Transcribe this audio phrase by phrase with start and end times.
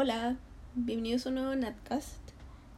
[0.00, 0.36] Hola,
[0.76, 2.20] bienvenidos a un nuevo Natcast.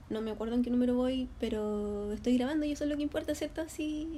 [0.08, 3.02] No me acuerdo en qué número voy, pero estoy grabando y eso es lo que
[3.02, 3.62] importa, ¿cierto?
[3.68, 4.08] Sí.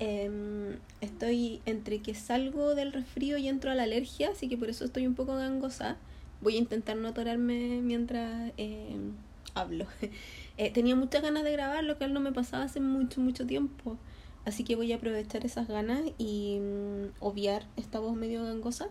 [0.00, 4.68] Em, estoy entre que salgo del resfrío y entro a la alergia, así que por
[4.68, 5.96] eso estoy un poco gangosa.
[6.40, 9.12] Voy a intentar no atorarme mientras em,
[9.54, 9.86] hablo.
[10.56, 13.96] Eh, tenía muchas ganas de grabar, lo que no me pasaba hace mucho, mucho tiempo.
[14.44, 18.88] Así que voy a aprovechar esas ganas y mm, obviar esta voz medio gangosa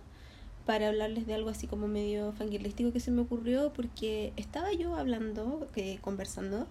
[0.68, 4.96] para hablarles de algo así como medio fangirlístico que se me ocurrió porque estaba yo
[4.96, 6.68] hablando, que, conversando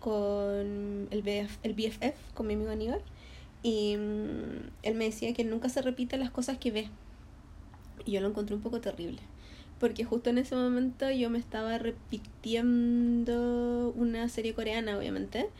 [0.00, 3.02] con el, BF, el BFF, con mi amigo Aníbal,
[3.62, 6.88] y mm, él me decía que nunca se repiten las cosas que ve.
[8.06, 9.20] Y yo lo encontré un poco terrible.
[9.78, 13.32] Porque justo en ese momento yo me estaba repitiendo
[13.94, 15.50] una serie coreana, obviamente.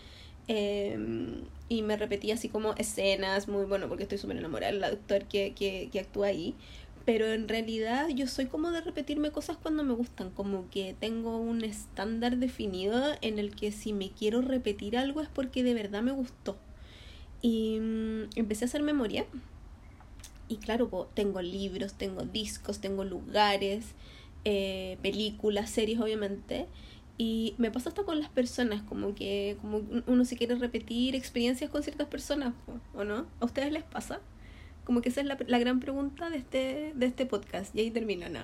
[0.48, 5.24] Em, y me repetía así como escenas, muy bueno, porque estoy súper enamorada del actor
[5.24, 6.54] que, que, que actúa ahí
[7.04, 11.38] pero en realidad yo soy como de repetirme cosas cuando me gustan, como que tengo
[11.38, 16.02] un estándar definido en el que si me quiero repetir algo es porque de verdad
[16.02, 16.56] me gustó.
[17.42, 19.26] Y mm, empecé a hacer memoria.
[20.48, 23.84] Y claro, tengo libros, tengo discos, tengo lugares,
[24.44, 26.66] eh, películas, series obviamente.
[27.18, 31.70] Y me pasa hasta con las personas, como que como uno se quiere repetir experiencias
[31.70, 32.54] con ciertas personas,
[32.94, 33.26] ¿o no?
[33.40, 34.20] ¿A ustedes les pasa?
[34.84, 37.74] Como que esa es la, la gran pregunta de este, de este podcast.
[37.74, 38.40] Y ahí termino, ¿no?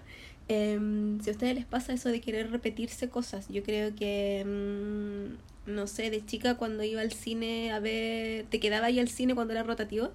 [0.53, 5.71] Em, si a ustedes les pasa eso de querer repetirse cosas, yo creo que, mm,
[5.73, 9.37] no sé, de chica cuando iba al cine a ver, te quedaba ahí al cine
[9.37, 10.11] cuando era rotativo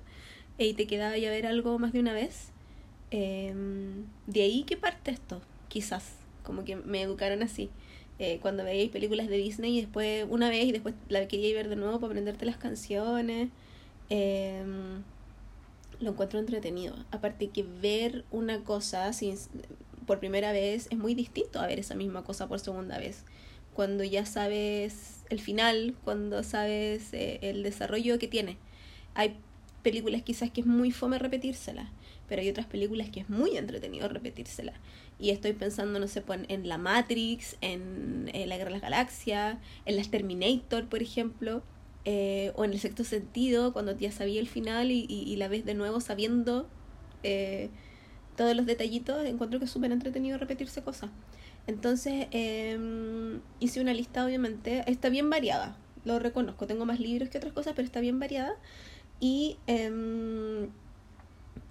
[0.58, 2.50] y te quedaba ahí a ver algo más de una vez.
[3.12, 7.70] Em, de ahí que parte esto, quizás, como que me educaron así.
[8.20, 11.70] Eh, cuando veíais películas de Disney y después una vez y después la quería ver
[11.70, 13.50] de nuevo para aprenderte las canciones.
[14.10, 14.64] Eh,
[16.00, 16.96] lo encuentro entretenido.
[17.12, 19.38] Aparte que ver una cosa sin,
[20.06, 23.24] por primera vez es muy distinto a ver esa misma cosa por segunda vez.
[23.74, 28.58] Cuando ya sabes el final, cuando sabes eh, el desarrollo que tiene.
[29.14, 29.38] Hay
[29.84, 31.92] películas quizás que es muy fome repetírsela,
[32.28, 34.74] pero hay otras películas que es muy entretenido repetírsela.
[35.20, 39.58] Y estoy pensando, no sé, en La Matrix, en, en La Guerra de las Galaxias,
[39.86, 41.64] en las Terminator, por ejemplo
[42.08, 45.66] eh, o en el sexto sentido, cuando ya sabía el final y, y, la ves
[45.66, 46.70] de nuevo sabiendo
[47.24, 47.70] eh,
[48.38, 51.10] todos los detallitos, encuentro que es súper entretenido repetirse cosas.
[51.66, 57.40] Entonces em, hice una lista, obviamente, está bien variada, lo reconozco, tengo más libros que
[57.40, 58.56] otras cosas, pero está bien variada.
[59.20, 60.70] Y em,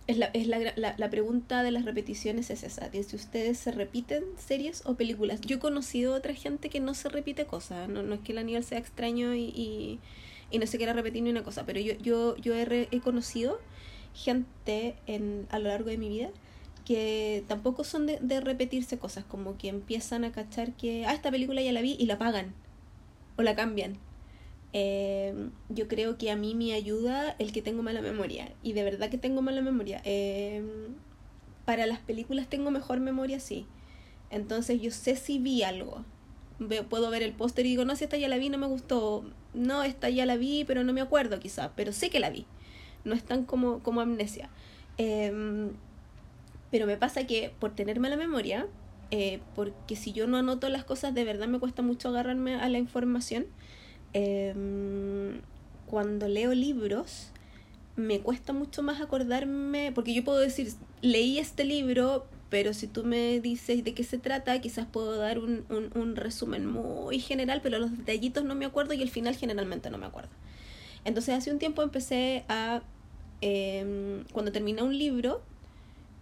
[0.08, 3.70] es, la, es la, la, la, pregunta de las repeticiones es esa, si ustedes se
[3.70, 5.40] repiten series o películas.
[5.42, 8.32] Yo he conocido a otra gente que no se repite cosas, no, no es que
[8.32, 10.00] el nivel sea extraño y y
[10.58, 13.58] no se quiera repetir ni una cosa, pero yo, yo, yo he, conocido
[14.14, 16.30] gente en, a lo largo de mi vida
[16.84, 21.62] que tampoco son de, repetirse cosas, como que empiezan a cachar que, ah, esta película
[21.62, 22.54] ya la vi y la pagan
[23.36, 23.98] o la cambian.
[24.74, 28.82] Eh, yo creo que a mí me ayuda el que tengo mala memoria y de
[28.82, 30.02] verdad que tengo mala memoria.
[30.04, 30.62] Eh,
[31.64, 33.66] para las películas tengo mejor memoria, sí.
[34.30, 36.04] Entonces yo sé si vi algo.
[36.88, 39.24] Puedo ver el póster y digo, no, si esta ya la vi, no me gustó
[39.54, 42.44] no, esta ya la vi, pero no me acuerdo quizá, pero sé que la vi.
[43.04, 44.50] No es tan como, como amnesia.
[44.98, 45.70] Em,
[46.70, 48.66] pero me pasa que por tener mala memoria,
[49.10, 52.68] eh, porque si yo no anoto las cosas, de verdad me cuesta mucho agarrarme a
[52.68, 53.46] la información.
[54.12, 55.40] Em,
[55.86, 57.30] cuando leo libros,
[57.96, 63.02] me cuesta mucho más acordarme, porque yo puedo decir, leí este libro, pero si tú
[63.02, 67.58] me dices de qué se trata, quizás puedo dar un, un, un, resumen muy general,
[67.60, 70.30] pero los detallitos no me acuerdo y el final generalmente no me acuerdo.
[71.04, 72.82] Entonces hace un tiempo empecé a,
[73.40, 75.42] eh, cuando terminé un libro,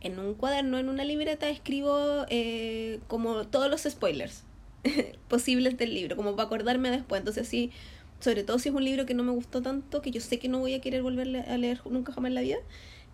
[0.01, 4.45] en un cuaderno, en una libreta, escribo eh, como todos los spoilers
[5.29, 7.19] posibles del libro, como para acordarme después.
[7.21, 7.73] Entonces así,
[8.21, 10.49] sobre todo si es un libro que no me gustó tanto, que yo sé que
[10.49, 12.57] no voy a querer volver a leer nunca jamás en la vida,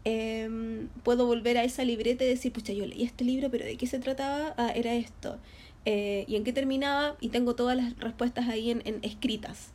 [0.04, 3.76] eh, puedo volver a esa libreta y decir, pucha, yo leí este libro, pero ¿de
[3.76, 4.54] qué se trataba?
[4.56, 5.38] Ah, era esto.
[5.84, 7.16] Eh, ¿Y en qué terminaba?
[7.20, 9.72] Y tengo todas las respuestas ahí en, en escritas.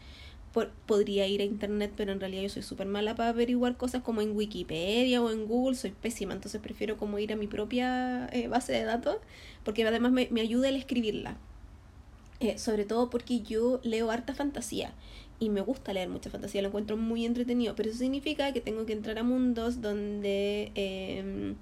[0.53, 4.03] Por, podría ir a internet, pero en realidad yo soy súper mala para averiguar cosas
[4.03, 8.27] como en Wikipedia o en Google, soy pésima, entonces prefiero como ir a mi propia
[8.31, 9.17] eh, base de datos,
[9.63, 11.37] porque además me, me ayuda el escribirla.
[12.39, 14.93] Eh, sobre todo porque yo leo harta fantasía
[15.43, 18.85] y me gusta leer mucha fantasía, lo encuentro muy entretenido, pero eso significa que tengo
[18.85, 21.55] que entrar a mundos donde eh,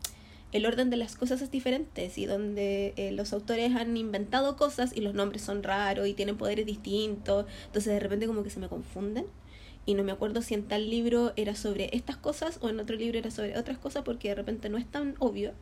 [0.52, 4.96] el orden de las cosas es diferente y donde eh, los autores han inventado cosas
[4.96, 8.60] y los nombres son raros y tienen poderes distintos, entonces de repente como que se
[8.60, 9.26] me confunden
[9.86, 12.96] y no me acuerdo si en tal libro era sobre estas cosas o en otro
[12.96, 15.54] libro era sobre otras cosas porque de repente no es tan obvio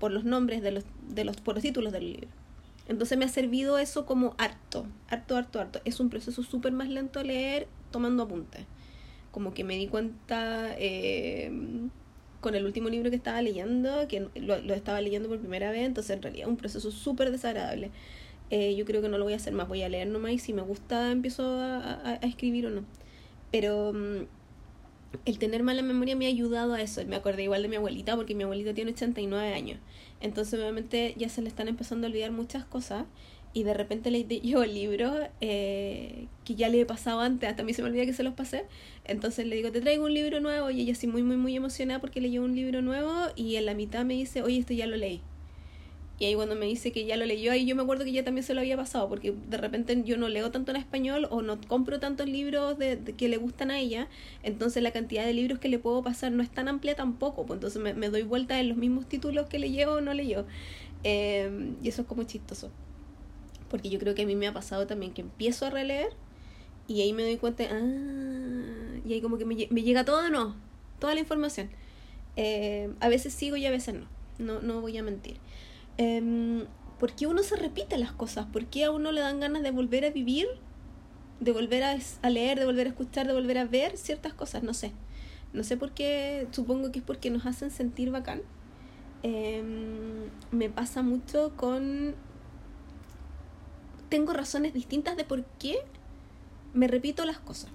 [0.00, 2.41] por los nombres de los, de los por los títulos del libro.
[2.88, 5.80] Entonces me ha servido eso como harto, harto, harto, harto.
[5.84, 8.66] Es un proceso súper más lento leer tomando apuntes.
[9.30, 11.50] Como que me di cuenta eh,
[12.42, 16.16] con el último libro que estaba leyendo, que lo, estaba leyendo por primera vez, entonces
[16.16, 17.90] en realidad es un proceso súper desagradable.
[18.50, 20.38] Eh, yo creo que no lo voy a hacer más, voy a leer nomás y
[20.38, 22.84] si me gusta empiezo a, escribir o no.
[23.50, 24.26] Pero mm,
[25.24, 27.04] el tener mala memoria me ha ayudado a eso.
[27.06, 29.78] Me acordé igual de mi abuelita porque mi abuelita tiene 89 años.
[30.20, 33.06] Entonces obviamente ya se le están empezando a olvidar muchas cosas
[33.54, 37.62] y de repente le yo el libro eh, que ya le he pasado antes, hasta
[37.62, 38.64] a mí se me olvida que se los pasé,
[39.04, 42.00] entonces le digo, te traigo un libro nuevo y ella así muy, muy, muy emocionada
[42.00, 44.96] porque leyó un libro nuevo y en la mitad me dice, oye, esto ya lo
[44.96, 45.20] leí.
[46.22, 48.22] Y ahí cuando me dice que ya lo leyó, ahí yo me acuerdo que ya
[48.22, 51.42] también se lo había pasado, porque de repente yo no leo tanto en español o
[51.42, 54.06] no compro tantos libros de, que le gustan a ella,
[54.44, 57.56] entonces la cantidad de libros que le puedo pasar no es tan amplia tampoco, pues
[57.56, 60.46] entonces me, doy vuelta en los mismos títulos que leyó o no leyó.
[61.02, 62.70] Eh, y eso es como chistoso
[63.68, 66.10] porque yo creo que a mí me ha pasado también que empiezo a releer
[66.86, 70.54] y ahí me doy cuenta, ah, y ahí como que me, llega todo, no,
[71.00, 71.68] toda la información.
[72.36, 74.06] Eh, a veces sigo y a veces no,
[74.38, 75.38] no, no voy a mentir.
[75.98, 76.66] Eh,
[77.02, 78.46] ¿Por qué uno se repite las cosas?
[78.46, 80.46] ¿Por qué a uno le dan ganas de volver a vivir?
[81.40, 81.98] De volver a,
[82.30, 84.92] leer, de volver a escuchar, de volver a ver ciertas cosas, no sé.
[85.52, 88.42] No sé por qué, supongo que es porque nos hacen sentir bacán.
[89.24, 92.14] Em, me pasa mucho con
[94.08, 95.78] tengo razones distintas de por qué
[96.72, 97.72] me repito las cosas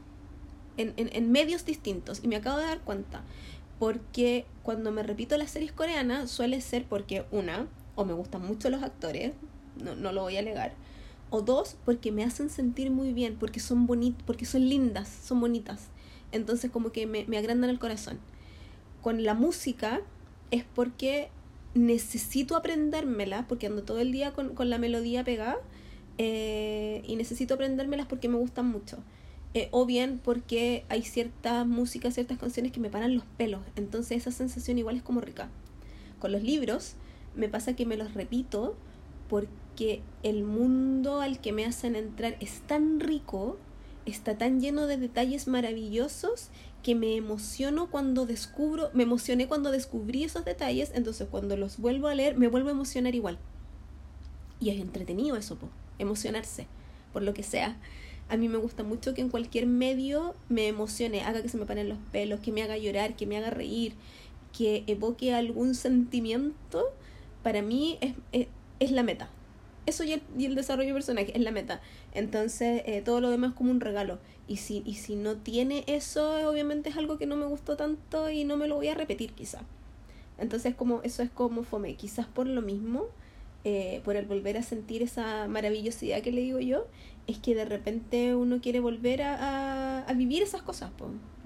[0.77, 3.23] en, en, medios distintos y me acabo de dar cuenta
[3.77, 7.67] porque cuando me repito las series coreanas suele ser porque una
[7.97, 9.33] o me gustan mucho los actores
[9.83, 10.73] no, no lo voy a alegar
[11.29, 15.41] o dos porque me hacen sentir muy bien porque son bonitas porque son lindas son
[15.41, 15.87] bonitas
[16.31, 18.19] entonces como que me, me agrandan el corazón
[19.01, 19.99] con la música
[20.51, 21.27] es porque
[21.73, 25.57] necesito aprendérmela porque ando todo el día con, con la melodía pegada
[26.17, 28.97] eh, y necesito aprendérmelas porque me gustan mucho.
[29.53, 33.61] Eh, o bien porque hay ciertas músicas, ciertas canciones que me paran los pelos.
[33.75, 35.49] Entonces esa sensación igual es como rica.
[36.19, 36.95] Con los libros
[37.37, 38.75] me pasa que me los repito
[39.29, 43.57] porque el mundo al que me hacen entrar es tan rico,
[44.05, 46.49] está tan lleno de detalles maravillosos
[46.83, 52.07] que me emociono cuando descubro, me emocioné cuando descubrí esos detalles, entonces cuando los vuelvo
[52.07, 53.37] a leer me vuelvo a emocionar igual.
[54.59, 55.69] Y es entretenido eso, po
[55.99, 56.67] emocionarse,
[57.13, 57.77] por lo que sea.
[58.29, 61.65] A mí me gusta mucho que en cualquier medio me emocione, haga que se me
[61.65, 63.93] paren los pelos, que me haga llorar, que me haga reír,
[64.57, 66.85] que evoque algún sentimiento.
[67.47, 68.13] Para mí es,
[68.81, 69.29] es, la meta.
[69.85, 71.79] Eso y el, y el, desarrollo personal es la meta.
[72.13, 74.19] Entonces, eh, todo lo demás es como un regalo.
[74.49, 78.29] Y si, y si no tiene eso, obviamente es algo que no me gustó tanto
[78.29, 79.61] y no me lo voy a repetir quizá.
[80.37, 81.95] Entonces, como, eso es como fome.
[81.95, 83.05] Quizás por lo mismo,
[83.63, 86.85] eh, por el volver a sentir esa maravillosidad que le digo yo,
[87.27, 90.91] es que de repente uno quiere volver a, a, vivir esas cosas,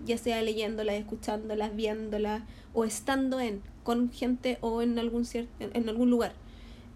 [0.04, 2.42] ya sea leyéndolas, escuchándolas, viéndolas
[2.74, 5.26] o estando en, con gente o en algún,
[5.60, 6.34] en, algún lugar.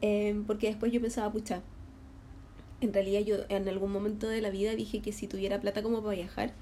[0.01, 1.61] Eh, porque después yo pensaba, pucha,
[2.81, 6.01] en realidad yo en algún momento de la vida dije que si tuviera plata como
[6.01, 6.53] para viajar,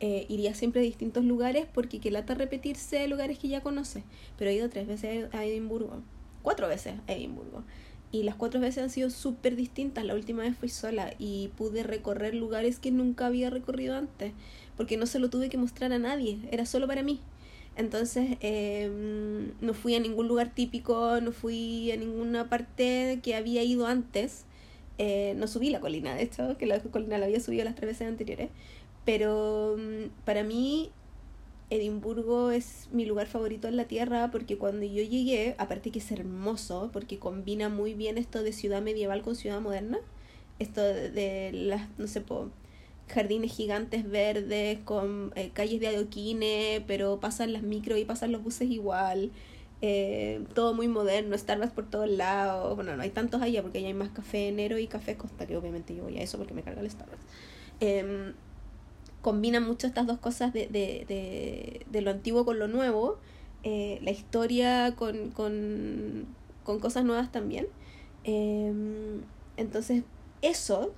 [0.00, 4.04] eh, iría siempre a distintos lugares porque que lata repetirse lugares que ya conoce.
[4.36, 6.02] Pero he ido tres veces a Edimburgo,
[6.42, 7.64] cuatro veces a Edimburgo.
[8.10, 10.04] Y las cuatro veces han sido súper distintas.
[10.04, 14.32] La última vez fui sola y pude recorrer lugares que nunca había recorrido antes,
[14.76, 17.20] porque no se lo tuve que mostrar a nadie, era solo para mí.
[17.78, 23.62] Entonces em, no fui a ningún lugar típico, no fui a ninguna parte que había
[23.62, 24.44] ido antes.
[24.98, 27.90] Eh, no subí la colina, de hecho, que la colina la había subido las tres
[27.90, 28.50] veces anteriores.
[29.04, 30.90] Pero em, para mí
[31.70, 36.10] Edimburgo es mi lugar favorito en la tierra porque cuando yo llegué, aparte que es
[36.10, 39.98] hermoso, porque combina muy bien esto de ciudad medieval con ciudad moderna,
[40.58, 42.22] esto de, las, no sé,
[43.08, 48.42] jardines gigantes verdes con eh, calles de adoquines, pero pasan las micro y pasan los
[48.42, 49.30] buses igual.
[49.80, 52.74] Eh, todo muy moderno, Starbucks por todos lados.
[52.74, 55.56] Bueno, no hay tantos allá porque allá hay más café enero y café costa, que
[55.56, 57.24] obviamente yo voy a eso porque me carga el Starbucks.
[57.80, 58.32] Eh,
[59.22, 63.18] combina mucho estas dos cosas de, de, de, lo antiguo con lo nuevo,
[63.62, 66.26] eh, la historia con, con,
[66.64, 67.66] con, cosas nuevas también.
[68.24, 69.22] Em,
[69.56, 70.04] entonces,
[70.42, 70.92] eso,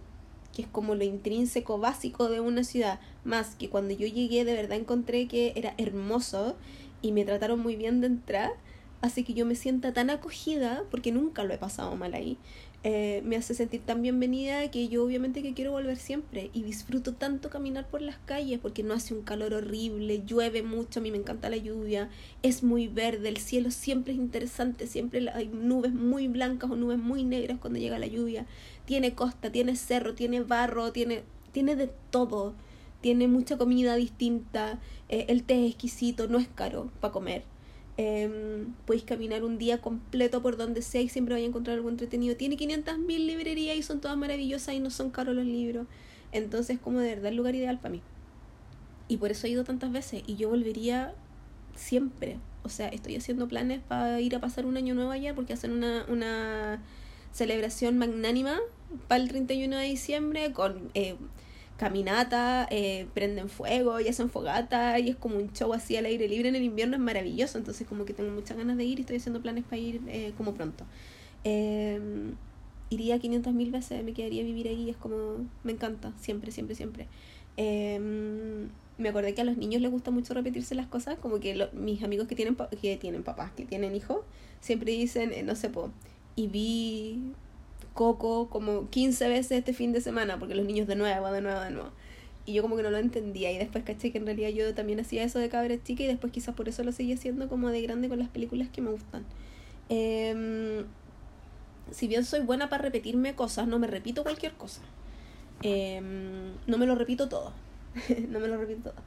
[0.54, 4.54] que es como lo intrínseco básico de una ciudad, más que cuando yo llegué de
[4.54, 6.57] verdad encontré que era hermoso
[7.02, 8.52] y me trataron muy bien de entrar,
[9.00, 12.37] hace que yo me sienta tan acogida, porque nunca lo he pasado mal ahí,
[12.83, 17.12] eh, me hace sentir tan bienvenida que yo obviamente que quiero volver siempre y disfruto
[17.12, 21.11] tanto caminar por las calles porque no hace un calor horrible, llueve mucho, a mí
[21.11, 22.09] me encanta la lluvia,
[22.42, 26.99] es muy verde, el cielo siempre es interesante, siempre hay nubes muy blancas o nubes
[26.99, 28.47] muy negras cuando llega la lluvia,
[28.90, 32.54] tiene costa, tiene cerro, tiene barro, tiene, tiene de todo,
[33.00, 37.44] tiene mucha comida distinta, eh, el té es exquisito, no es caro para comer.
[37.99, 41.88] Eh, podéis caminar un día completo por donde sea y siempre vais a encontrar algo
[41.88, 42.35] entretenido.
[42.35, 45.87] Tiene 500.000 librerías y son todas maravillosas y no son caros los libros.
[46.32, 48.02] Entonces, como de verdad, el lugar ideal para mí.
[49.06, 51.14] Y por eso he ido tantas veces y yo volvería
[51.76, 52.40] siempre.
[52.64, 55.70] O sea, estoy haciendo planes para ir a pasar un año nuevo allá porque hacen
[55.70, 56.82] una, una
[57.30, 58.59] celebración magnánima
[59.09, 61.16] para el 31 de diciembre con eh,
[61.80, 66.28] caminata, eh, prenden fuego y hacen fogata y es como un show así al aire
[66.28, 69.00] libre en el invierno, es maravilloso, entonces como que tengo muchas ganas de ir y
[69.00, 70.85] estoy haciendo planes para ir eh, como pronto.
[71.42, 71.99] Eh,
[72.90, 77.06] iría 500 mil veces, me quedaría vivir ahí, es como, me encanta, siempre, siempre, siempre.
[77.56, 78.68] Em,
[78.99, 82.02] me acordé que a los niños les gusta mucho repetirse las cosas, como que mis
[82.02, 84.18] amigos que tienen, que tienen papás, que tienen hijos,
[84.61, 85.90] siempre dicen, no sé, po,
[86.37, 87.32] y vi
[87.94, 91.61] Coco como 15 veces este fin de semana, porque los niños de nuevo, de nuevo,
[91.61, 91.90] de nuevo.
[92.47, 95.00] Y yo como que no lo entendía y después caché que en realidad yo también
[95.00, 97.82] hacía eso de cabra chica y después quizás por eso lo seguí haciendo como de
[97.82, 99.25] grande con las películas que me gustan.
[99.88, 100.85] Em,
[101.90, 104.80] si bien soy buena para repetirme cosas, no me repito cualquier cosa.
[105.62, 107.52] Em, no me lo repito todo.
[108.28, 109.02] no me lo repito todo.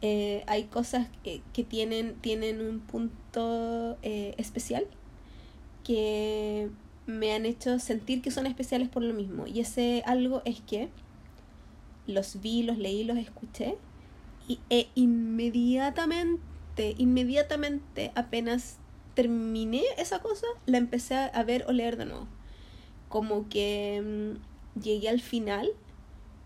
[0.00, 4.86] Eh, hay cosas que, que, tienen, tienen un punto eh, especial
[5.84, 6.68] que
[7.08, 9.46] me han hecho sentir que son especiales por lo mismo.
[9.46, 10.90] Y ese algo es que
[12.06, 13.76] los vi, los leí, los escuché
[14.46, 18.76] y e inmediatamente, inmediatamente apenas
[19.14, 22.28] terminé esa cosa, la empecé a ver o leer de nuevo.
[23.08, 25.70] Como que mm, llegué al final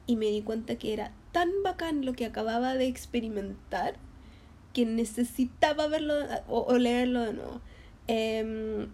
[0.06, 3.96] y me di cuenta que era tan bacán lo que acababa de experimentar
[4.72, 6.14] que necesitaba verlo
[6.48, 7.60] o, leerlo de nuevo.
[8.06, 8.88] Em,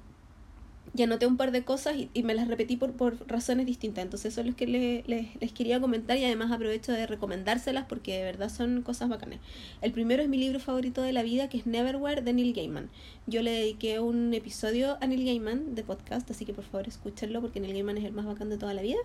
[0.99, 4.03] y anoté un par de cosas y, me las repetí por, por, razones distintas.
[4.03, 4.67] Entonces eso es lo que
[5.07, 9.39] les quería comentar y además aprovecho de recomendárselas porque de verdad son cosas bacanas.
[9.81, 12.91] El primero es mi libro favorito de la vida que es Neverwhere de Neil Gaiman.
[13.29, 17.41] Yo le dediqué un episodio a Neil Gaiman de podcast, así que por favor escúchenlo
[17.41, 18.99] porque Neil Gaiman es el más bacán de toda la vida.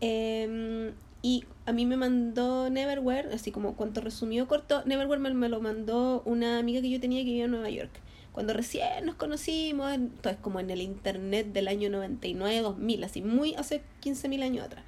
[0.00, 5.48] Em, y a mí me mandó Neverwhere, así como cuanto resumió corto, Neverwhere me, me
[5.48, 7.92] lo mandó una amiga que yo tenía que vivía en Nueva York
[8.32, 13.54] cuando recién nos conocimos, entonces como en el internet del año 99, 2000, así muy
[13.54, 14.84] hace 15.000 años atrás.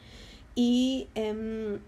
[0.55, 1.81] Y em,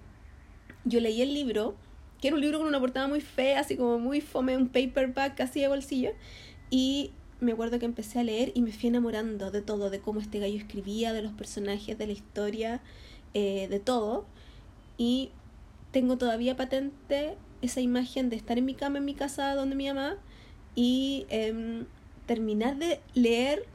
[0.85, 1.77] yo leí el libro,
[2.21, 5.37] que era un libro con una portada muy fea, así como muy fome, un paperback
[5.37, 6.11] casi de bolsillo,
[6.71, 10.21] y me acuerdo que empecé a leer y me fui enamorando de todo, de cómo
[10.21, 12.81] este gallo escribía, de los personajes, de la historia,
[13.35, 14.27] eh, de todo.
[14.97, 15.31] Y
[15.93, 19.87] tengo todavía patente esa imagen de estar en mi cama en mi casa donde mi
[19.87, 20.17] mamá
[20.75, 21.87] y em,
[22.27, 23.67] terminar de leer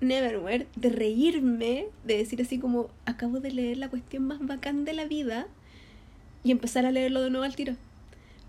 [0.00, 4.92] Neverwhere, de reírme, de decir así como acabo de leer la cuestión más bacán de
[4.92, 5.48] la vida
[6.44, 7.74] y empezar a leerlo de nuevo al tiro.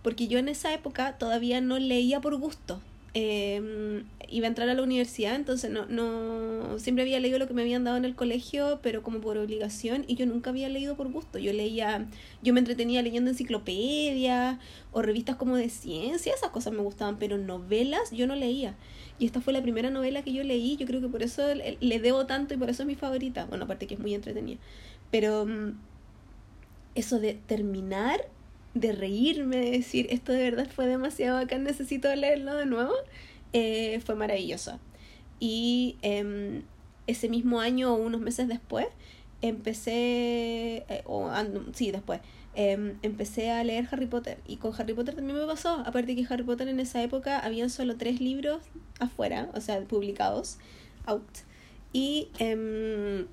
[0.03, 2.81] Porque yo en esa época todavía no leía por gusto,
[3.13, 7.53] eh, iba a entrar a la universidad, entonces no, no, siempre había leído lo que
[7.53, 10.95] me habían dado en el colegio, pero como por obligación, y yo nunca había leído
[10.95, 11.39] por gusto.
[11.39, 12.07] Yo leía,
[12.43, 14.59] yo me entretenía leyendo enciclopedias
[14.91, 18.75] o revistas como de ciencia, esas cosas me gustaban, pero novelas yo no leía.
[19.17, 21.99] Y esta fue la primera novela que yo leí, yo creo que por eso le,
[21.99, 23.45] debo tanto y por eso es mi favorita.
[23.45, 24.59] Bueno, aparte que es muy entretenida.
[25.11, 25.73] Pero mm,
[26.95, 28.21] eso de terminar
[28.73, 32.93] de reírme, de decir, esto de verdad fue demasiado bacán, necesito leerlo de nuevo,
[33.53, 34.79] eh, fue maravilloso.
[35.39, 36.63] Y em,
[37.07, 38.87] ese mismo año o unos meses después,
[39.41, 41.31] empecé, eh, o
[41.73, 42.21] sí, después,
[42.55, 44.39] em, empecé a leer Harry Potter.
[44.47, 47.69] Y con Harry Potter también me pasó, aparte que Harry Potter en esa época habían
[47.69, 48.61] solo tres libros
[48.99, 50.57] afuera, o sea, publicados,
[51.05, 51.23] out.
[51.93, 53.27] Y em,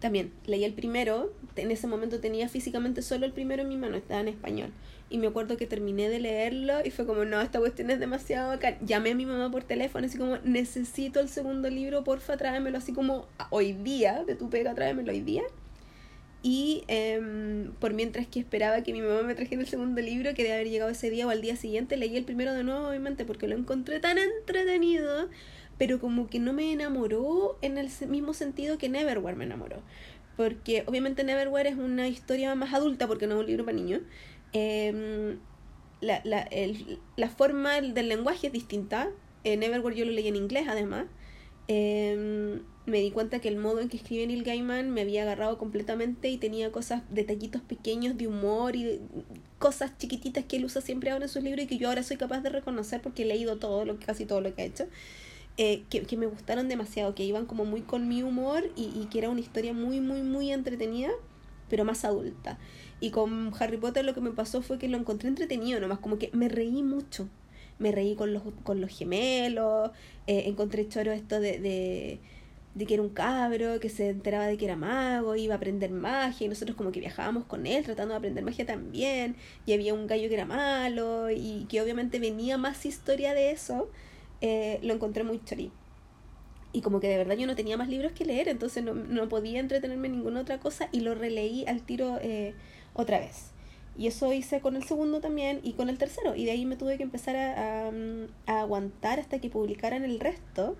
[0.00, 3.96] también leí el primero, en ese momento tenía físicamente solo el primero en mi mano,
[3.96, 4.70] estaba en español.
[5.10, 8.48] Y me acuerdo que terminé de leerlo y fue como, no, esta cuestión es demasiado
[8.48, 8.76] bacán.
[8.84, 12.92] Llamé a mi mamá por teléfono, así como, necesito el segundo libro, porfa, tráemelo así
[12.92, 15.42] como hoy día, de tu pega, tráemelo hoy día.
[16.42, 20.42] Y eh, por mientras que esperaba que mi mamá me trajera el segundo libro, que
[20.42, 23.24] debe haber llegado ese día o al día siguiente, leí el primero de nuevo, obviamente,
[23.24, 25.28] porque lo encontré tan entretenido
[25.78, 29.80] pero como que no me enamoró en el mismo sentido que Neverwhere me enamoró.
[30.38, 34.02] Porque obviamente Neverwhere es una historia más adulta porque no es un libro para niños.
[34.52, 35.40] Em,
[36.00, 39.10] la, la, el, la forma del lenguaje es distinta,
[39.42, 41.06] en Everwhere yo lo leí en inglés además,
[41.66, 45.58] em, me di cuenta que el modo en que escribe Neil Gaiman me había agarrado
[45.58, 49.00] completamente y tenía cosas, detallitos pequeños de humor y
[49.58, 52.16] cosas chiquititas que él usa siempre ahora en sus libros y que yo ahora soy
[52.16, 54.86] capaz de reconocer porque he leído todo, lo, casi todo lo que ha hecho.
[55.60, 59.18] Eh, que, me gustaron demasiado, que iban como muy con mi humor y, y que
[59.18, 61.10] era una historia muy, muy, muy entretenida,
[61.68, 62.58] pero más adulta.
[63.00, 66.18] Y con Harry Potter lo que me pasó fue que lo encontré entretenido, nomás como
[66.18, 67.28] que me reí mucho.
[67.78, 69.90] Me reí con los, con los gemelos,
[70.26, 72.20] eh, encontré choro esto de, de,
[72.74, 75.90] de, que era un cabro, que se enteraba de que era mago, iba a aprender
[75.90, 79.94] magia, y nosotros como que viajábamos con él tratando de aprender magia también, y había
[79.94, 83.90] un gallo que era malo, y que obviamente venía más historia de eso,
[84.40, 85.70] eh, lo encontré muy chori.
[86.72, 89.28] Y como que de verdad yo no tenía más libros que leer, entonces no, no
[89.28, 92.18] podía entretenerme en ninguna otra cosa, y lo releí al tiro.
[92.20, 92.54] Eh,
[92.98, 93.52] otra vez.
[93.96, 96.34] Y eso hice con el segundo también y con el tercero.
[96.34, 97.90] Y de ahí me tuve que empezar a,
[98.46, 100.76] a, aguantar hasta que publicaran el resto.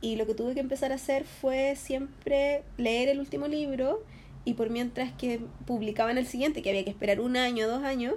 [0.00, 4.02] Y lo que tuve que empezar a hacer fue siempre leer el último libro
[4.44, 8.14] y por mientras que publicaban el siguiente, que había que esperar un año, dos años,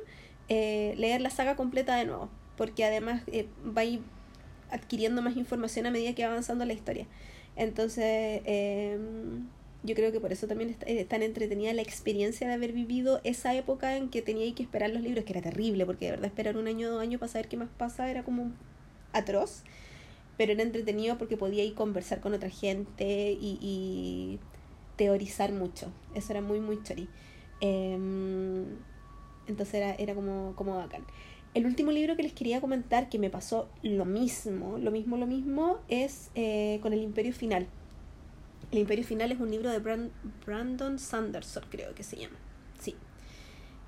[0.48, 2.29] eh, leer la saga completa de nuevo.
[2.55, 3.84] Porque además eh, va
[4.72, 7.08] adquiriendo más información a medida que va avanzando la historia.
[7.56, 8.98] Entonces, eh,
[9.84, 13.56] yo creo que por eso también es tan entretenida la experiencia de haber vivido esa
[13.56, 16.58] época en que tenía que esperar los libros, que era terrible, porque de verdad esperar
[16.58, 18.52] un año o dos años para saber qué más pasa era como
[19.14, 19.64] atroz,
[20.38, 24.40] pero era entretenido porque podía ir conversar con otra gente y,
[24.98, 27.08] teorizar mucho, eso era muy, muy chori.
[27.62, 28.66] Em,
[29.48, 31.06] entonces era, era como, como bacán.
[31.53, 35.25] El último libro que les quería comentar, que me pasó lo mismo, lo mismo, lo
[35.25, 37.68] mismo, es eh, con el Imperio Final
[38.72, 39.79] el Imperio Final es un libro de
[40.46, 42.36] Brandon Sanderson, creo que se llama.
[42.79, 42.96] Sí.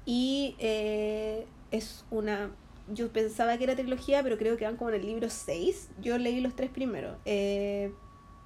[0.05, 2.51] Y eh, es una.
[2.91, 5.89] Yo pensaba que era trilogía, pero creo que van como en el libro 6.
[6.01, 7.17] Yo leí los tres primeros.
[7.25, 7.93] Eh,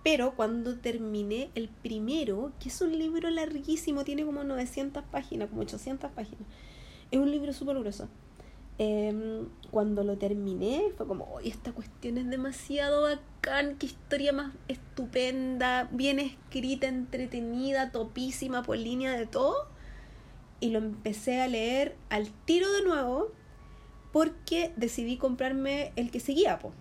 [0.03, 5.61] pero cuando terminé el primero, que es un libro larguísimo, tiene como 900 páginas, como
[5.61, 6.45] 800 páginas.
[7.11, 8.09] Es un libro súper grueso.
[8.77, 14.53] Em, cuando lo terminé, fue como, oye, esta cuestión es demasiado bacán, qué historia más
[14.67, 19.67] estupenda, bien escrita, entretenida, topísima por línea de todo.
[20.59, 23.31] Y lo empecé a leer al tiro de nuevo
[24.11, 26.73] porque decidí comprarme el que seguía, po.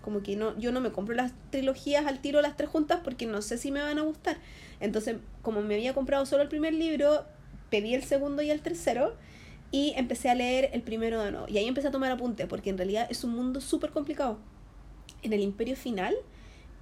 [0.00, 3.26] Como que no, yo no me compro las trilogías al tiro las tres juntas porque
[3.26, 4.36] no sé si me van a gustar.
[4.80, 7.24] Entonces, como me había comprado solo el primer libro,
[7.70, 9.14] pedí el segundo y el tercero
[9.72, 11.46] y empecé a leer el primero de nuevo.
[11.48, 14.38] Y ahí empecé a tomar apunte, porque en realidad es un mundo súper complicado.
[15.22, 16.14] En el Imperio Final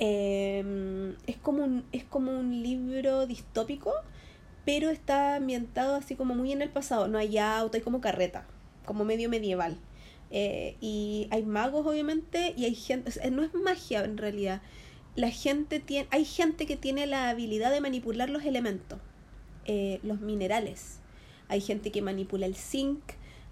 [0.01, 3.93] em, es, como un, es como un libro distópico,
[4.67, 7.07] pero está ambientado así como muy en el pasado.
[7.07, 8.47] No hay auto, hay como carreta,
[8.85, 9.79] como medio medieval.
[10.33, 13.13] Eh, y hay magos, obviamente, y hay gente.
[13.31, 14.63] no es magia en realidad.
[15.15, 18.99] La gente tiene, hay gente que tiene la habilidad de manipular los elementos,
[19.67, 21.00] eh, los minerales
[21.51, 23.01] hay gente que manipula el zinc,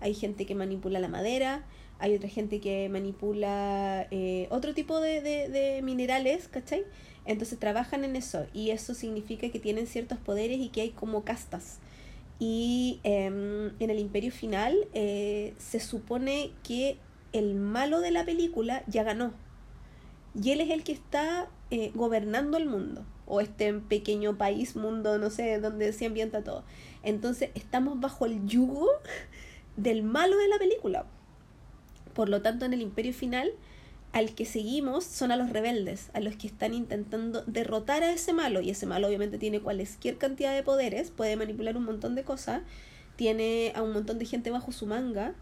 [0.01, 1.67] hay gente que manipula la madera,
[1.99, 6.85] hay otra gente que manipula eh, otro tipo de, de, minerales, ¿cachai?
[7.25, 11.25] Entonces trabajan en eso y eso significa que tienen ciertos poderes y que hay como
[11.25, 11.81] castas.
[12.39, 16.99] Y em, en el imperio final eh, se supone que
[17.33, 19.33] el malo de la película ya ganó.
[20.41, 23.05] Y él es el que está eh, gobernando el mundo.
[23.27, 26.63] O este pequeño país, mundo, no sé, donde se ambienta todo.
[27.09, 28.87] Entonces estamos bajo el yugo
[29.79, 31.07] del malo de la película.
[32.12, 33.51] Por lo tanto, en el imperio final,
[34.12, 38.35] al que seguimos son a los rebeldes, a los que están intentando derrotar a ese
[38.35, 38.61] malo.
[38.61, 42.61] Y ese malo obviamente tiene cualquier cantidad de poderes, puede manipular un montón de cosas,
[43.16, 45.35] tiene a un montón de gente bajo su manga.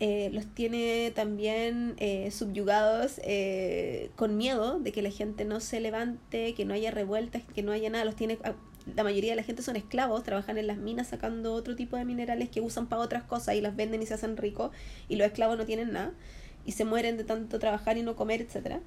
[0.00, 5.80] Eh, los tiene también eh, subyugados eh, con miedo de que la gente no se
[5.80, 8.36] levante, que no haya revueltas, que no haya nada, los tiene
[8.94, 12.04] la mayoría de la gente son esclavos, trabajan en las minas sacando otro tipo de
[12.04, 14.70] minerales que usan para otras cosas y las venden y se hacen ricos
[15.08, 16.12] y los esclavos no tienen nada
[16.66, 18.80] y se mueren de tanto trabajar y no comer, etcétera.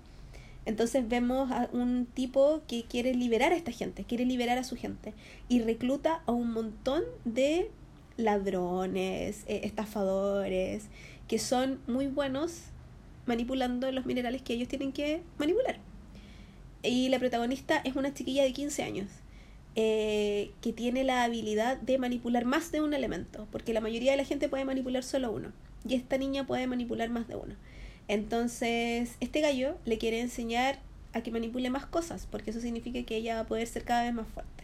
[0.65, 4.75] Entonces vemos a un tipo que quiere liberar a esta gente, quiere liberar a su
[4.75, 5.13] gente
[5.47, 7.71] y recluta a un montón de
[8.17, 10.87] ladrones, eh, estafadores,
[11.27, 12.63] que son muy buenos
[13.25, 15.79] manipulando los minerales que ellos tienen que manipular.
[16.83, 19.07] Y la protagonista es una chiquilla de 15 años
[19.79, 24.17] eh, que tiene la habilidad de manipular más de un elemento, porque la mayoría de
[24.17, 25.53] la gente puede manipular solo uno,
[25.87, 27.53] y esta niña puede manipular más de uno.
[28.07, 30.79] Entonces, este gallo le quiere enseñar
[31.13, 34.01] a que manipule más cosas, porque eso significa que ella va a poder ser cada
[34.01, 34.63] vez más fuerte.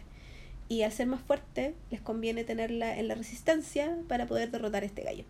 [0.68, 4.86] Y al ser más fuerte, les conviene tenerla en la resistencia para poder derrotar a
[4.86, 5.24] este gallo.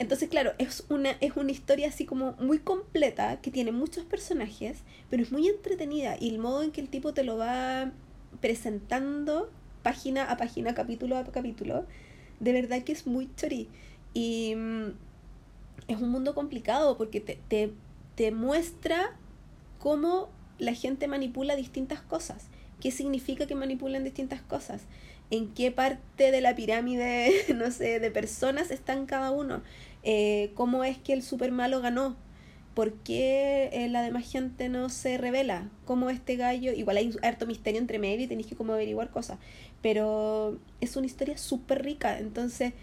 [0.00, 4.78] entonces, claro, es una, es una historia así como muy completa, que tiene muchos personajes,
[5.08, 6.16] pero es muy entretenida.
[6.18, 7.92] Y el modo en que el tipo te lo va
[8.40, 9.50] presentando
[9.82, 11.86] página a página, capítulo a capítulo,
[12.40, 13.68] de verdad que es muy chori.
[14.14, 14.88] Y mm,
[15.88, 17.72] es un mundo complicado porque te, te,
[18.14, 19.16] te muestra
[19.78, 22.48] cómo la gente manipula distintas cosas.
[22.80, 24.82] ¿Qué significa que manipulan distintas cosas?
[25.30, 29.62] en qué parte de la pirámide, no sé, de personas están cada uno,
[30.02, 32.16] eh, cómo es que el super malo ganó,
[32.76, 37.46] por qué eh, la demás gente no se revela, cómo este gallo, igual hay harto
[37.46, 39.38] misterio entre medio y tenéis que como averiguar cosas,
[39.80, 42.74] pero es una historia súper rica, entonces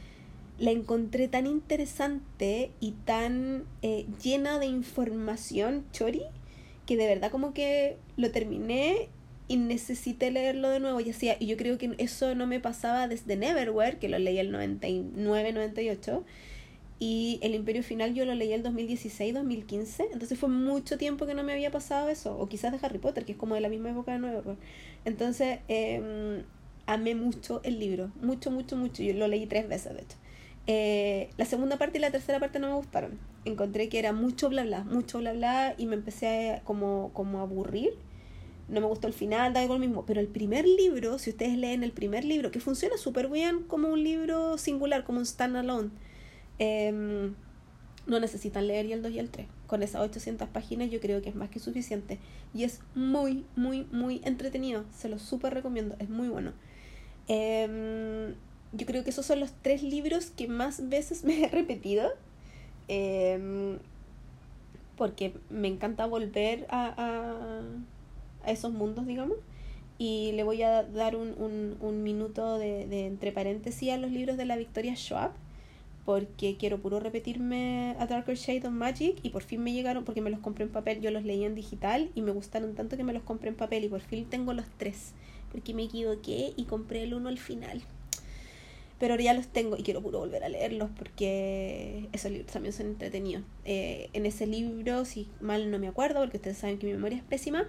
[0.57, 6.23] la encontré tan interesante y tan eh, llena de información, Chori,
[6.87, 9.09] que de verdad como que lo terminé
[9.47, 11.01] y necesité leerlo de nuevo.
[11.01, 14.39] Y hacía y yo creo que eso no me pasaba desde Neverwhere que lo leí
[14.39, 16.23] el 99 98
[16.99, 21.33] y el Imperio Final yo lo leí el 2016 2015 entonces fue mucho tiempo que
[21.33, 23.69] no me había pasado eso o quizás de Harry Potter que es como de la
[23.69, 24.59] misma época de Neverwhere
[25.05, 26.43] entonces eh,
[26.85, 30.17] amé mucho el libro mucho mucho mucho yo lo leí tres veces de hecho
[30.65, 34.49] eh, la segunda parte y la tercera parte no me gustaron encontré que era mucho
[34.49, 37.93] bla bla mucho bla bla y me empecé a, como como aburrir
[38.69, 40.05] no me gustó el final, da algo mismo.
[40.05, 43.89] Pero el primer libro, si ustedes leen el primer libro, que funciona súper bien como
[43.89, 45.89] un libro singular, como un standalone,
[46.63, 47.31] eh,
[48.05, 49.47] no necesitan leer y el 2 y el 3.
[49.67, 52.19] Con esas 800 páginas yo creo que es más que suficiente.
[52.53, 54.83] Y es muy, muy, muy entretenido.
[54.95, 55.95] Se lo súper recomiendo.
[55.99, 56.51] Es muy bueno.
[57.27, 58.33] Eh,
[58.73, 62.09] yo creo que esos son los tres libros que más veces me he repetido.
[62.87, 63.77] Eh,
[64.97, 67.63] porque me encanta volver a
[68.43, 69.37] a esos mundos, digamos.
[69.97, 74.11] Y le voy a dar un, un, un minuto de, de, entre paréntesis a los
[74.11, 75.31] libros de la Victoria Schwab,
[76.05, 80.21] porque quiero puro repetirme a Darker Shade of Magic y por fin me llegaron, porque
[80.21, 83.03] me los compré en papel, yo los leí en digital y me gustaron tanto que
[83.03, 85.13] me los compré en papel y por fin tengo los tres,
[85.51, 87.81] porque me equivoqué y compré el uno al final.
[88.99, 92.73] Pero ahora ya los tengo y quiero puro volver a leerlos porque esos libros también
[92.73, 93.43] son entretenidos.
[93.65, 97.17] Eh, en ese libro, si mal no me acuerdo, porque ustedes saben que mi memoria
[97.17, 97.67] es pésima,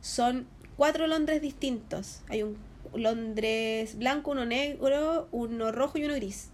[0.00, 2.22] son cuatro Londres distintos.
[2.28, 2.56] Hay un
[2.94, 6.50] Londres blanco, uno negro, uno rojo y uno gris.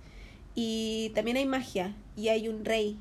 [0.54, 2.98] Y también hay magia, y hay un rey,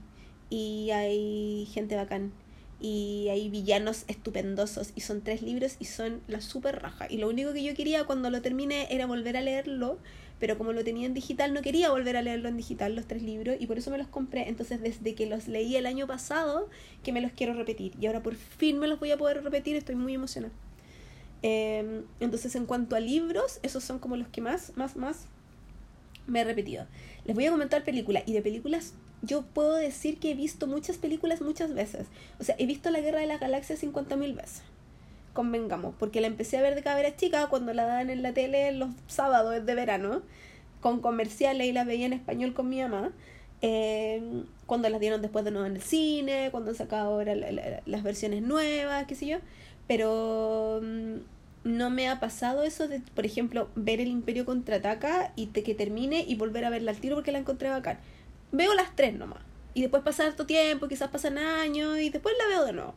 [0.49, 2.31] y hay gente bacán,
[2.79, 7.07] y hay villanos estupendosos, y son tres libros y son la super raja.
[7.09, 9.99] Y lo único que yo quería cuando lo terminé era volver a leerlo,
[10.39, 13.21] pero como lo tenía en digital, no quería volver a leerlo en digital, los tres
[13.21, 14.49] libros, y por eso me los compré.
[14.49, 16.69] Entonces, desde que los leí el año pasado,
[17.03, 17.93] que me los quiero repetir.
[18.01, 20.53] Y ahora por fin me los voy a poder repetir, estoy muy emocionada.
[21.43, 25.27] Eh, entonces, en cuanto a libros, esos son como los que más, más, más
[26.25, 26.87] me he repetido.
[27.25, 30.97] Les voy a comentar películas, y de películas yo puedo decir que he visto muchas
[30.97, 32.07] películas muchas veces.
[32.39, 34.63] O sea, he visto La Guerra de las Galaxias 50.000 veces
[35.33, 38.71] convengamos, porque la empecé a ver de cabera chica cuando la daban en la tele
[38.73, 40.21] los sábados de verano,
[40.81, 43.11] con comerciales y la veía en español con mi mamá.
[43.61, 48.03] Eh, cuando las dieron después de nuevo en el cine, cuando han sacado ahora las
[48.03, 49.37] versiones nuevas, qué sé yo.
[49.87, 51.17] Pero mm,
[51.63, 55.75] no me ha pasado eso de, por ejemplo, ver el Imperio contraataca y te, que
[55.75, 57.99] termine y volver a verla al tiro porque la encontré bacán.
[58.51, 59.39] Veo las tres nomás.
[59.73, 62.95] Y después pasa harto tiempo, quizás pasan años y después la veo de nuevo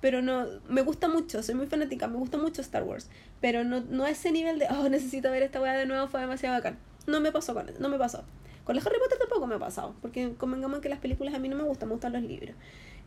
[0.00, 3.08] pero no, me gusta mucho, soy muy fanática, me gusta mucho Star Wars,
[3.40, 6.20] pero no, no a ese nivel de, oh, necesito ver esta weá de nuevo, fue
[6.20, 6.78] demasiado bacán.
[7.06, 8.24] No me pasó con no me pasó.
[8.70, 11.48] Con la Harry Potter tampoco me ha pasado, porque convengamos que las películas a mí
[11.48, 12.54] no me gustan, me gustan los libros.